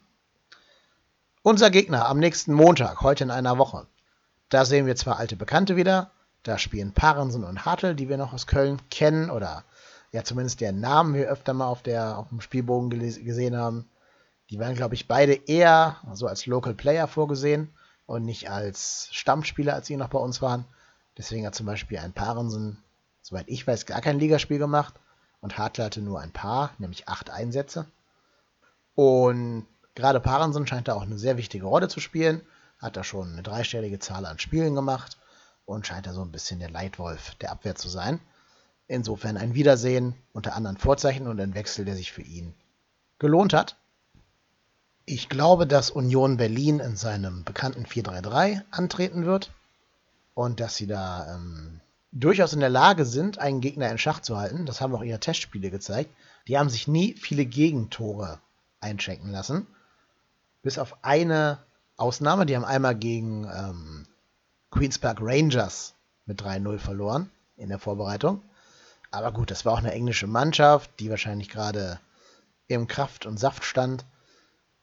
Unser 1.42 1.70
Gegner 1.70 2.08
am 2.08 2.18
nächsten 2.18 2.52
Montag, 2.52 3.02
heute 3.02 3.22
in 3.22 3.30
einer 3.30 3.56
Woche. 3.56 3.86
Da 4.48 4.64
sehen 4.64 4.86
wir 4.86 4.96
zwar 4.96 5.18
alte 5.18 5.36
Bekannte 5.36 5.76
wieder. 5.76 6.10
Da 6.42 6.58
spielen 6.58 6.92
Parensen 6.92 7.44
und 7.44 7.64
Hartl, 7.64 7.94
die 7.94 8.08
wir 8.08 8.16
noch 8.16 8.32
aus 8.32 8.48
Köln 8.48 8.80
kennen 8.90 9.30
oder 9.30 9.64
ja 10.10 10.24
zumindest 10.24 10.60
deren 10.60 10.80
Namen 10.80 11.14
wir 11.14 11.28
öfter 11.28 11.54
mal 11.54 11.68
auf, 11.68 11.82
der, 11.82 12.18
auf 12.18 12.30
dem 12.30 12.40
Spielbogen 12.40 12.90
gesehen 12.90 13.56
haben. 13.56 13.88
Die 14.50 14.58
waren, 14.58 14.74
glaube 14.74 14.96
ich, 14.96 15.06
beide 15.06 15.34
eher 15.34 15.98
so 16.14 16.26
als 16.26 16.46
Local 16.46 16.74
Player 16.74 17.06
vorgesehen 17.06 17.72
und 18.06 18.24
nicht 18.24 18.50
als 18.50 19.08
Stammspieler, 19.12 19.74
als 19.74 19.86
sie 19.86 19.96
noch 19.96 20.08
bei 20.08 20.18
uns 20.18 20.42
waren. 20.42 20.64
Deswegen 21.16 21.46
hat 21.46 21.54
zum 21.54 21.66
Beispiel 21.66 21.98
ein 21.98 22.12
Parensen, 22.12 22.78
soweit 23.22 23.48
ich 23.48 23.64
weiß, 23.66 23.86
gar 23.86 24.00
kein 24.00 24.18
Ligaspiel 24.18 24.58
gemacht 24.58 24.94
und 25.46 25.58
Hartl 25.58 25.84
hatte 25.84 26.02
nur 26.02 26.18
ein 26.20 26.32
paar, 26.32 26.72
nämlich 26.78 27.06
acht 27.06 27.30
Einsätze. 27.30 27.86
Und 28.96 29.64
gerade 29.94 30.18
Parensen 30.18 30.66
scheint 30.66 30.88
da 30.88 30.94
auch 30.94 31.02
eine 31.02 31.18
sehr 31.18 31.36
wichtige 31.36 31.66
Rolle 31.66 31.86
zu 31.86 32.00
spielen, 32.00 32.40
hat 32.80 32.96
da 32.96 33.04
schon 33.04 33.32
eine 33.32 33.44
dreistellige 33.44 34.00
Zahl 34.00 34.26
an 34.26 34.40
Spielen 34.40 34.74
gemacht 34.74 35.18
und 35.64 35.86
scheint 35.86 36.08
da 36.08 36.14
so 36.14 36.22
ein 36.22 36.32
bisschen 36.32 36.58
der 36.58 36.70
Leitwolf 36.70 37.36
der 37.36 37.52
Abwehr 37.52 37.76
zu 37.76 37.88
sein. 37.88 38.18
Insofern 38.88 39.36
ein 39.36 39.54
Wiedersehen 39.54 40.16
unter 40.32 40.56
anderen 40.56 40.78
Vorzeichen 40.78 41.28
und 41.28 41.40
ein 41.40 41.54
Wechsel, 41.54 41.84
der 41.84 41.94
sich 41.94 42.10
für 42.10 42.22
ihn 42.22 42.52
gelohnt 43.20 43.52
hat. 43.52 43.76
Ich 45.04 45.28
glaube, 45.28 45.68
dass 45.68 45.90
Union 45.90 46.38
Berlin 46.38 46.80
in 46.80 46.96
seinem 46.96 47.44
bekannten 47.44 47.84
4-3-3 47.84 48.62
antreten 48.72 49.26
wird 49.26 49.52
und 50.34 50.58
dass 50.58 50.74
sie 50.74 50.88
da 50.88 51.36
ähm, 51.36 51.80
durchaus 52.12 52.52
in 52.52 52.60
der 52.60 52.70
Lage 52.70 53.04
sind, 53.04 53.38
einen 53.38 53.60
Gegner 53.60 53.90
in 53.90 53.98
Schach 53.98 54.20
zu 54.20 54.36
halten. 54.36 54.66
Das 54.66 54.80
haben 54.80 54.94
auch 54.94 55.02
ihre 55.02 55.20
Testspiele 55.20 55.70
gezeigt. 55.70 56.10
Die 56.48 56.58
haben 56.58 56.70
sich 56.70 56.88
nie 56.88 57.14
viele 57.14 57.44
Gegentore 57.44 58.40
einschenken 58.80 59.30
lassen. 59.30 59.66
Bis 60.62 60.78
auf 60.78 60.96
eine 61.02 61.58
Ausnahme. 61.96 62.46
Die 62.46 62.56
haben 62.56 62.64
einmal 62.64 62.94
gegen 62.94 63.44
ähm, 63.44 64.06
Queens 64.70 64.98
Park 64.98 65.18
Rangers 65.20 65.94
mit 66.26 66.42
3-0 66.42 66.78
verloren 66.78 67.30
in 67.56 67.68
der 67.68 67.78
Vorbereitung. 67.78 68.42
Aber 69.10 69.32
gut, 69.32 69.50
das 69.50 69.64
war 69.64 69.72
auch 69.72 69.78
eine 69.78 69.92
englische 69.92 70.26
Mannschaft, 70.26 70.90
die 71.00 71.10
wahrscheinlich 71.10 71.48
gerade 71.48 72.00
im 72.68 72.86
Kraft 72.86 73.26
und 73.26 73.38
Saft 73.38 73.64
stand. 73.64 74.04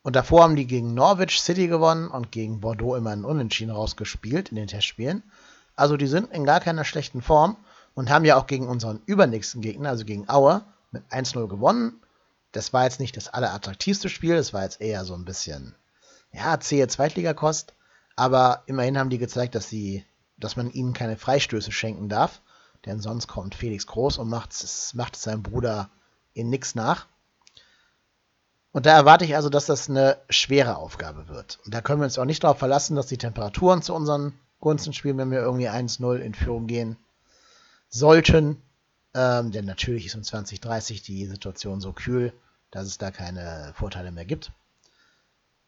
Und 0.02 0.16
davor 0.16 0.44
haben 0.44 0.56
die 0.56 0.68
gegen 0.68 0.94
Norwich 0.94 1.40
City 1.42 1.68
gewonnen 1.68 2.10
und 2.10 2.32
gegen 2.32 2.60
Bordeaux 2.60 2.96
immer 2.96 3.12
einen 3.12 3.26
Unentschieden 3.26 3.72
rausgespielt 3.72 4.50
in 4.50 4.56
den 4.56 4.68
Testspielen. 4.68 5.24
Also 5.76 5.98
die 5.98 6.08
sind 6.08 6.32
in 6.32 6.46
gar 6.46 6.60
keiner 6.60 6.86
schlechten 6.86 7.22
Form 7.22 7.58
und 7.94 8.10
haben 8.10 8.26
ja 8.26 8.38
auch 8.38 8.48
gegen 8.48 8.68
unseren 8.68 9.02
übernächsten 9.06 9.62
Gegner, 9.62 9.90
also 9.90 10.06
gegen 10.06 10.30
Aue, 10.30 10.64
mit 10.92 11.04
1-0 11.12 11.48
gewonnen. 11.48 12.02
Das 12.52 12.74
war 12.74 12.84
jetzt 12.84 13.00
nicht 13.00 13.18
das 13.18 13.30
allerattraktivste 13.30 14.10
Spiel, 14.10 14.36
das 14.36 14.54
war 14.54 14.64
jetzt 14.64 14.80
eher 14.80 15.06
so 15.06 15.16
ein 15.16 15.26
bisschen, 15.26 15.76
ja, 16.32 16.60
zähe 16.60 16.88
Zweitligakost. 16.88 17.74
Aber 18.16 18.64
immerhin 18.68 18.98
haben 18.98 19.10
die 19.10 19.18
gezeigt, 19.18 19.56
dass 19.56 19.70
sie, 19.70 20.06
dass 20.38 20.56
man 20.56 20.70
ihnen 20.70 20.94
keine 20.94 21.18
Freistöße 21.18 21.72
schenken 21.72 22.10
darf. 22.10 22.42
Denn 22.86 23.00
sonst 23.00 23.28
kommt 23.28 23.56
Felix 23.56 23.88
Groß 23.88 24.18
und 24.18 24.30
macht 24.30 24.52
es, 24.52 24.94
seinem 25.16 25.42
Bruder 25.42 25.90
in 26.34 26.50
nix 26.50 26.76
nach. 26.76 27.08
Und 28.72 28.86
da 28.86 28.92
erwarte 28.92 29.24
ich 29.24 29.36
also, 29.36 29.50
dass 29.50 29.68
das 29.68 29.90
eine 29.90 30.18
schwere 30.30 30.78
Aufgabe 30.78 31.28
wird. 31.28 31.60
Und 31.66 31.74
da 31.74 31.82
können 31.82 32.02
wir 32.02 32.06
uns 32.06 32.18
auch 32.18 32.26
nicht 32.26 32.44
darauf 32.44 32.58
verlassen, 32.58 32.96
dass 32.96 33.08
die 33.08 33.20
Temperaturen 33.20 33.82
zu 33.82 33.94
unseren 33.94 34.34
Gunsten 34.63 34.93
spielen, 34.93 35.17
wenn 35.17 35.30
wir 35.30 35.41
irgendwie 35.41 35.67
1-0 35.67 36.15
in 36.19 36.34
Führung 36.34 36.67
gehen 36.67 36.95
sollten. 37.89 38.62
Ähm, 39.13 39.52
denn 39.52 39.65
natürlich 39.65 40.06
ist 40.06 40.15
um 40.15 40.23
2030 40.23 41.02
die 41.02 41.26
Situation 41.26 41.82
so 41.82 41.91
kühl, 41.91 42.32
dass 42.71 42.88
es 42.88 42.97
da 42.97 43.12
keine 43.12 43.73
Vorteile 43.76 44.13
mehr 44.13 44.23
gibt. 44.23 44.54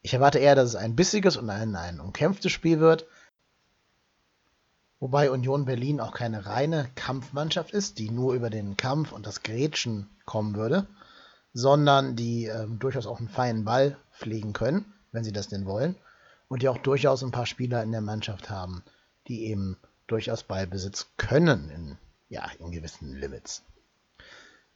Ich 0.01 0.13
erwarte 0.13 0.39
eher, 0.39 0.55
dass 0.55 0.69
es 0.69 0.75
ein 0.77 0.95
bissiges 0.95 1.35
und 1.35 1.49
ein, 1.49 1.75
ein 1.75 1.99
umkämpftes 1.99 2.53
Spiel 2.53 2.79
wird. 2.79 3.05
Wobei 5.01 5.29
Union 5.29 5.65
Berlin 5.65 5.99
auch 5.99 6.13
keine 6.13 6.45
reine 6.45 6.89
Kampfmannschaft 6.95 7.71
ist, 7.71 7.99
die 7.99 8.09
nur 8.09 8.33
über 8.33 8.49
den 8.49 8.77
Kampf 8.77 9.11
und 9.11 9.25
das 9.25 9.43
Grätschen 9.43 10.09
kommen 10.23 10.55
würde, 10.55 10.87
sondern 11.53 12.15
die 12.15 12.45
ähm, 12.45 12.79
durchaus 12.79 13.07
auch 13.07 13.19
einen 13.19 13.27
feinen 13.27 13.65
Ball 13.65 13.97
pflegen 14.13 14.53
können, 14.53 14.85
wenn 15.11 15.25
sie 15.25 15.33
das 15.33 15.49
denn 15.49 15.65
wollen. 15.65 15.95
Und 16.47 16.61
die 16.61 16.69
auch 16.69 16.77
durchaus 16.77 17.23
ein 17.23 17.31
paar 17.31 17.45
Spieler 17.45 17.81
in 17.83 17.91
der 17.91 18.01
Mannschaft 18.01 18.49
haben, 18.49 18.83
die 19.27 19.45
eben 19.45 19.77
durchaus 20.07 20.43
Ballbesitz 20.43 21.07
können 21.17 21.69
in, 21.69 21.97
ja, 22.29 22.49
in 22.59 22.71
gewissen 22.71 23.15
Limits. 23.15 23.63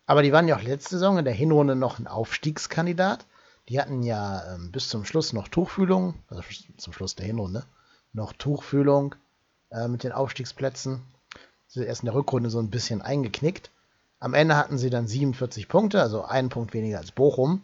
Aber 0.05 0.23
die 0.23 0.31
waren 0.31 0.47
ja 0.47 0.57
auch 0.57 0.63
letzte 0.63 0.91
Saison 0.91 1.19
in 1.19 1.25
der 1.25 1.33
Hinrunde 1.33 1.75
noch 1.75 1.99
ein 1.99 2.07
Aufstiegskandidat. 2.07 3.25
Die 3.67 3.79
hatten 3.79 4.01
ja 4.01 4.55
ähm, 4.55 4.71
bis 4.71 4.89
zum 4.89 5.05
Schluss 5.05 5.33
noch 5.33 5.47
Tuchfühlung, 5.47 6.15
also 6.29 6.41
zum 6.77 6.93
Schluss 6.93 7.15
der 7.15 7.27
Hinrunde, 7.27 7.63
noch 8.13 8.33
Tuchfühlung 8.33 9.13
äh, 9.69 9.87
mit 9.87 10.03
den 10.03 10.11
Aufstiegsplätzen. 10.11 11.01
Sie 11.67 11.83
erst 11.83 12.01
in 12.01 12.07
der 12.07 12.15
Rückrunde 12.15 12.49
so 12.49 12.59
ein 12.59 12.71
bisschen 12.71 13.03
eingeknickt. 13.03 13.69
Am 14.19 14.33
Ende 14.33 14.57
hatten 14.57 14.79
sie 14.79 14.89
dann 14.89 15.07
47 15.07 15.67
Punkte, 15.67 16.01
also 16.01 16.23
einen 16.23 16.49
Punkt 16.49 16.73
weniger 16.73 16.97
als 16.97 17.11
Bochum. 17.11 17.61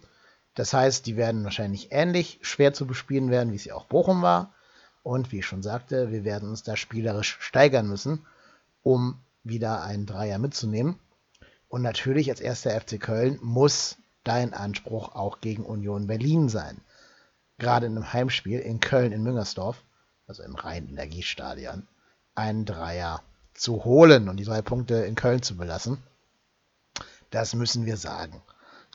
Das 0.55 0.73
heißt, 0.73 1.05
die 1.05 1.17
werden 1.17 1.43
wahrscheinlich 1.43 1.91
ähnlich 1.91 2.39
schwer 2.41 2.73
zu 2.73 2.87
bespielen 2.87 3.29
werden, 3.29 3.51
wie 3.51 3.57
es 3.57 3.65
ja 3.65 3.75
auch 3.75 3.85
Bochum 3.85 4.21
war. 4.21 4.53
Und 5.03 5.31
wie 5.31 5.39
ich 5.39 5.45
schon 5.45 5.61
sagte, 5.61 6.11
wir 6.11 6.23
werden 6.23 6.49
uns 6.49 6.63
da 6.63 6.75
spielerisch 6.75 7.37
steigern 7.39 7.87
müssen, 7.87 8.25
um 8.81 9.19
wieder 9.43 9.83
einen 9.83 10.07
Dreier 10.07 10.39
mitzunehmen. 10.39 10.97
Und 11.67 11.83
natürlich 11.83 12.29
als 12.29 12.39
erster 12.39 12.71
FC 12.79 12.99
Köln 12.99 13.37
muss 13.41 13.97
dein 14.23 14.53
Anspruch 14.53 15.13
auch 15.13 15.41
gegen 15.41 15.63
Union 15.63 16.07
Berlin 16.07 16.49
sein. 16.49 16.81
Gerade 17.59 17.85
in 17.85 17.95
einem 17.95 18.13
Heimspiel 18.13 18.59
in 18.59 18.79
Köln 18.79 19.11
in 19.11 19.21
Müngersdorf, 19.21 19.83
also 20.25 20.41
im 20.41 20.55
Rhein-Energiestadion, 20.55 21.87
einen 22.33 22.65
Dreier 22.65 23.21
zu 23.53 23.85
holen 23.85 24.27
und 24.27 24.37
die 24.37 24.43
drei 24.43 24.61
Punkte 24.61 24.95
in 24.95 25.15
Köln 25.15 25.41
zu 25.41 25.55
belassen. 25.55 25.99
Das 27.29 27.53
müssen 27.53 27.85
wir 27.85 27.97
sagen. 27.97 28.41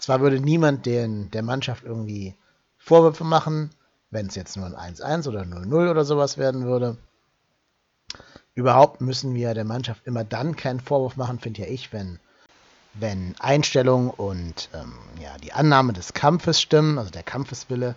Zwar 0.00 0.20
würde 0.20 0.40
niemand 0.40 0.86
den, 0.86 1.30
der 1.30 1.42
Mannschaft 1.42 1.84
irgendwie 1.84 2.34
Vorwürfe 2.78 3.24
machen, 3.24 3.70
wenn 4.10 4.26
es 4.26 4.34
jetzt 4.34 4.56
nur 4.56 4.66
ein 4.66 4.94
1-1 4.94 5.28
oder 5.28 5.42
0-0 5.42 5.90
oder 5.90 6.04
sowas 6.04 6.38
werden 6.38 6.64
würde. 6.64 6.96
Überhaupt 8.54 9.00
müssen 9.00 9.34
wir 9.34 9.54
der 9.54 9.64
Mannschaft 9.64 10.06
immer 10.06 10.24
dann 10.24 10.56
keinen 10.56 10.80
Vorwurf 10.80 11.16
machen, 11.16 11.38
finde 11.38 11.62
ja 11.62 11.68
ich, 11.68 11.92
wenn 11.92 12.18
wenn 12.94 13.36
Einstellung 13.38 14.10
und 14.10 14.68
ähm, 14.74 14.94
ja, 15.20 15.36
die 15.38 15.52
Annahme 15.52 15.92
des 15.92 16.12
Kampfes 16.12 16.60
stimmen, 16.60 16.98
also 16.98 17.10
der 17.10 17.22
Kampfeswille, 17.22 17.94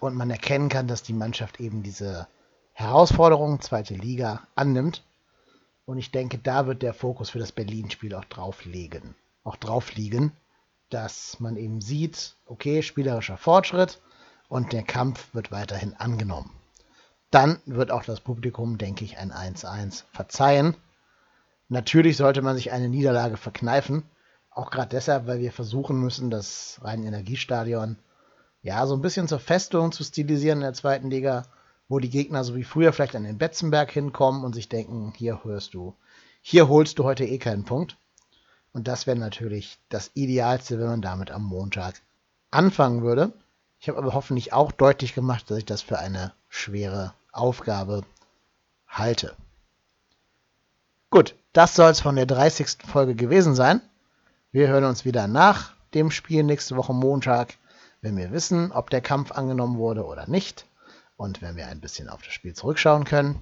und 0.00 0.14
man 0.14 0.30
erkennen 0.30 0.68
kann, 0.68 0.88
dass 0.88 1.02
die 1.02 1.12
Mannschaft 1.12 1.60
eben 1.60 1.82
diese 1.82 2.26
Herausforderung, 2.72 3.60
zweite 3.60 3.94
Liga, 3.94 4.46
annimmt. 4.54 5.02
Und 5.86 5.98
ich 5.98 6.10
denke, 6.10 6.38
da 6.38 6.66
wird 6.66 6.82
der 6.82 6.94
Fokus 6.94 7.30
für 7.30 7.38
das 7.38 7.52
Berlin-Spiel 7.52 8.14
auch 8.14 8.24
drauf 8.24 8.64
liegen. 8.64 9.14
Auch 9.44 9.56
drauf 9.56 9.94
liegen, 9.94 10.32
dass 10.94 11.40
man 11.40 11.56
eben 11.56 11.80
sieht, 11.80 12.36
okay, 12.46 12.82
spielerischer 12.82 13.36
Fortschritt 13.36 14.00
und 14.48 14.72
der 14.72 14.82
Kampf 14.82 15.34
wird 15.34 15.50
weiterhin 15.50 15.94
angenommen. 15.94 16.50
Dann 17.30 17.58
wird 17.66 17.90
auch 17.90 18.04
das 18.04 18.20
Publikum, 18.20 18.78
denke 18.78 19.04
ich, 19.04 19.18
ein 19.18 19.32
1-1 19.32 20.04
verzeihen. 20.12 20.76
Natürlich 21.68 22.16
sollte 22.16 22.42
man 22.42 22.54
sich 22.54 22.70
eine 22.70 22.88
Niederlage 22.88 23.36
verkneifen, 23.36 24.04
auch 24.50 24.70
gerade 24.70 24.90
deshalb, 24.90 25.26
weil 25.26 25.40
wir 25.40 25.52
versuchen 25.52 25.98
müssen, 25.98 26.30
das 26.30 26.78
Rhein-Energiestadion 26.82 27.98
ja 28.62 28.86
so 28.86 28.94
ein 28.94 29.02
bisschen 29.02 29.26
zur 29.26 29.40
Festung 29.40 29.90
zu 29.90 30.04
stilisieren 30.04 30.58
in 30.58 30.64
der 30.64 30.74
zweiten 30.74 31.10
Liga 31.10 31.44
wo 31.88 31.98
die 31.98 32.10
Gegner 32.10 32.44
so 32.44 32.56
wie 32.56 32.64
früher 32.64 32.92
vielleicht 32.92 33.16
an 33.16 33.24
den 33.24 33.38
Betzenberg 33.38 33.90
hinkommen 33.90 34.44
und 34.44 34.54
sich 34.54 34.68
denken, 34.68 35.12
hier 35.16 35.44
hörst 35.44 35.74
du, 35.74 35.94
hier 36.40 36.68
holst 36.68 36.98
du 36.98 37.04
heute 37.04 37.24
eh 37.24 37.38
keinen 37.38 37.64
Punkt. 37.64 37.96
Und 38.74 38.88
das 38.88 39.06
wäre 39.06 39.16
natürlich 39.16 39.78
das 39.88 40.10
Idealste, 40.14 40.80
wenn 40.80 40.88
man 40.88 41.00
damit 41.00 41.30
am 41.30 41.44
Montag 41.44 41.94
anfangen 42.50 43.02
würde. 43.02 43.32
Ich 43.78 43.88
habe 43.88 43.98
aber 43.98 44.14
hoffentlich 44.14 44.52
auch 44.52 44.72
deutlich 44.72 45.14
gemacht, 45.14 45.48
dass 45.48 45.58
ich 45.58 45.64
das 45.64 45.80
für 45.80 45.98
eine 45.98 46.32
schwere 46.48 47.14
Aufgabe 47.30 48.02
halte. 48.88 49.36
Gut, 51.08 51.36
das 51.52 51.76
soll 51.76 51.92
es 51.92 52.00
von 52.00 52.16
der 52.16 52.26
30. 52.26 52.78
Folge 52.84 53.14
gewesen 53.14 53.54
sein. 53.54 53.80
Wir 54.50 54.66
hören 54.66 54.84
uns 54.84 55.04
wieder 55.04 55.28
nach 55.28 55.72
dem 55.94 56.10
Spiel 56.10 56.42
nächste 56.42 56.76
Woche 56.76 56.92
Montag, 56.92 57.54
wenn 58.00 58.16
wir 58.16 58.32
wissen, 58.32 58.72
ob 58.72 58.90
der 58.90 59.00
Kampf 59.00 59.30
angenommen 59.30 59.78
wurde 59.78 60.04
oder 60.04 60.28
nicht 60.28 60.66
und 61.16 61.42
wenn 61.42 61.54
wir 61.54 61.68
ein 61.68 61.80
bisschen 61.80 62.08
auf 62.08 62.22
das 62.22 62.34
Spiel 62.34 62.54
zurückschauen 62.54 63.04
können. 63.04 63.40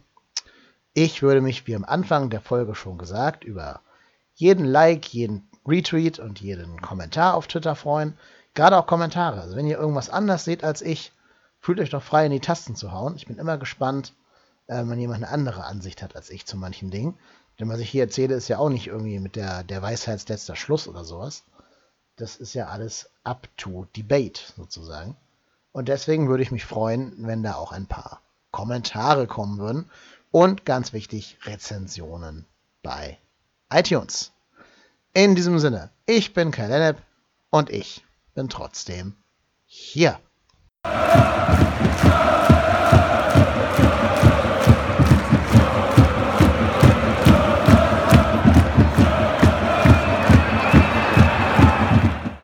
Ich 0.93 1.23
würde 1.23 1.41
mich, 1.41 1.67
wie 1.67 1.75
am 1.75 1.87
Anfang 1.87 2.29
der 2.29 2.43
Folge 2.43 2.75
schon 2.75 2.99
gesagt, 2.99 3.45
über 3.45 3.81
jeden 4.43 4.65
Like, 4.65 5.15
jeden 5.15 5.49
Retweet 5.65 6.19
und 6.19 6.41
jeden 6.41 6.81
Kommentar 6.81 7.35
auf 7.35 7.47
Twitter 7.47 7.77
freuen. 7.77 8.19
Gerade 8.55 8.77
auch 8.77 8.89
Kommentare. 8.89 9.41
Also 9.41 9.55
wenn 9.55 9.69
ihr 9.69 9.79
irgendwas 9.79 10.11
anders 10.11 10.45
seht 10.45 10.65
als 10.65 10.83
ich, 10.83 11.13
fühlt 11.61 11.79
euch 11.79 11.91
doch 11.91 12.03
frei 12.03 12.27
in 12.27 12.33
die 12.33 12.41
Tasten 12.41 12.75
zu 12.75 12.91
hauen. 12.91 13.15
Ich 13.15 13.29
bin 13.29 13.39
immer 13.39 13.57
gespannt, 13.57 14.15
äh, 14.67 14.83
wenn 14.85 14.99
jemand 14.99 15.23
eine 15.23 15.33
andere 15.33 15.63
Ansicht 15.63 16.03
hat 16.03 16.17
als 16.17 16.29
ich 16.29 16.45
zu 16.45 16.57
manchen 16.57 16.91
Dingen. 16.91 17.17
Denn 17.61 17.69
was 17.69 17.79
ich 17.79 17.89
hier 17.89 18.03
erzähle, 18.03 18.35
ist 18.35 18.49
ja 18.49 18.59
auch 18.59 18.69
nicht 18.69 18.89
irgendwie 18.89 19.21
mit 19.21 19.37
der, 19.37 19.63
der 19.63 19.81
Weisheitsletzter 19.81 20.57
Schluss 20.57 20.89
oder 20.89 21.05
sowas. 21.05 21.45
Das 22.17 22.35
ist 22.35 22.53
ja 22.53 22.67
alles 22.67 23.11
up 23.23 23.47
to 23.57 23.87
debate 23.97 24.41
sozusagen. 24.57 25.17
Und 25.71 25.87
deswegen 25.89 26.29
würde 26.29 26.43
ich 26.43 26.51
mich 26.51 26.65
freuen, 26.65 27.15
wenn 27.19 27.45
da 27.45 27.55
auch 27.55 27.71
ein 27.71 27.87
paar 27.87 28.21
Kommentare 28.51 29.29
kommen 29.29 29.59
würden. 29.59 29.89
Und 30.33 30.65
ganz 30.65 30.93
wichtig, 30.93 31.39
Rezensionen 31.45 32.45
bei 32.83 33.19
iTunes. 33.73 34.33
In 35.15 35.35
diesem 35.35 35.59
Sinne, 35.59 35.91
ich 36.07 36.33
bin 36.35 36.51
Kai 36.51 36.67
Lennep 36.67 36.99
und 37.51 37.71
ich 37.71 38.05
bin 38.35 38.49
trotzdem 38.49 39.15
hier. 39.67 40.19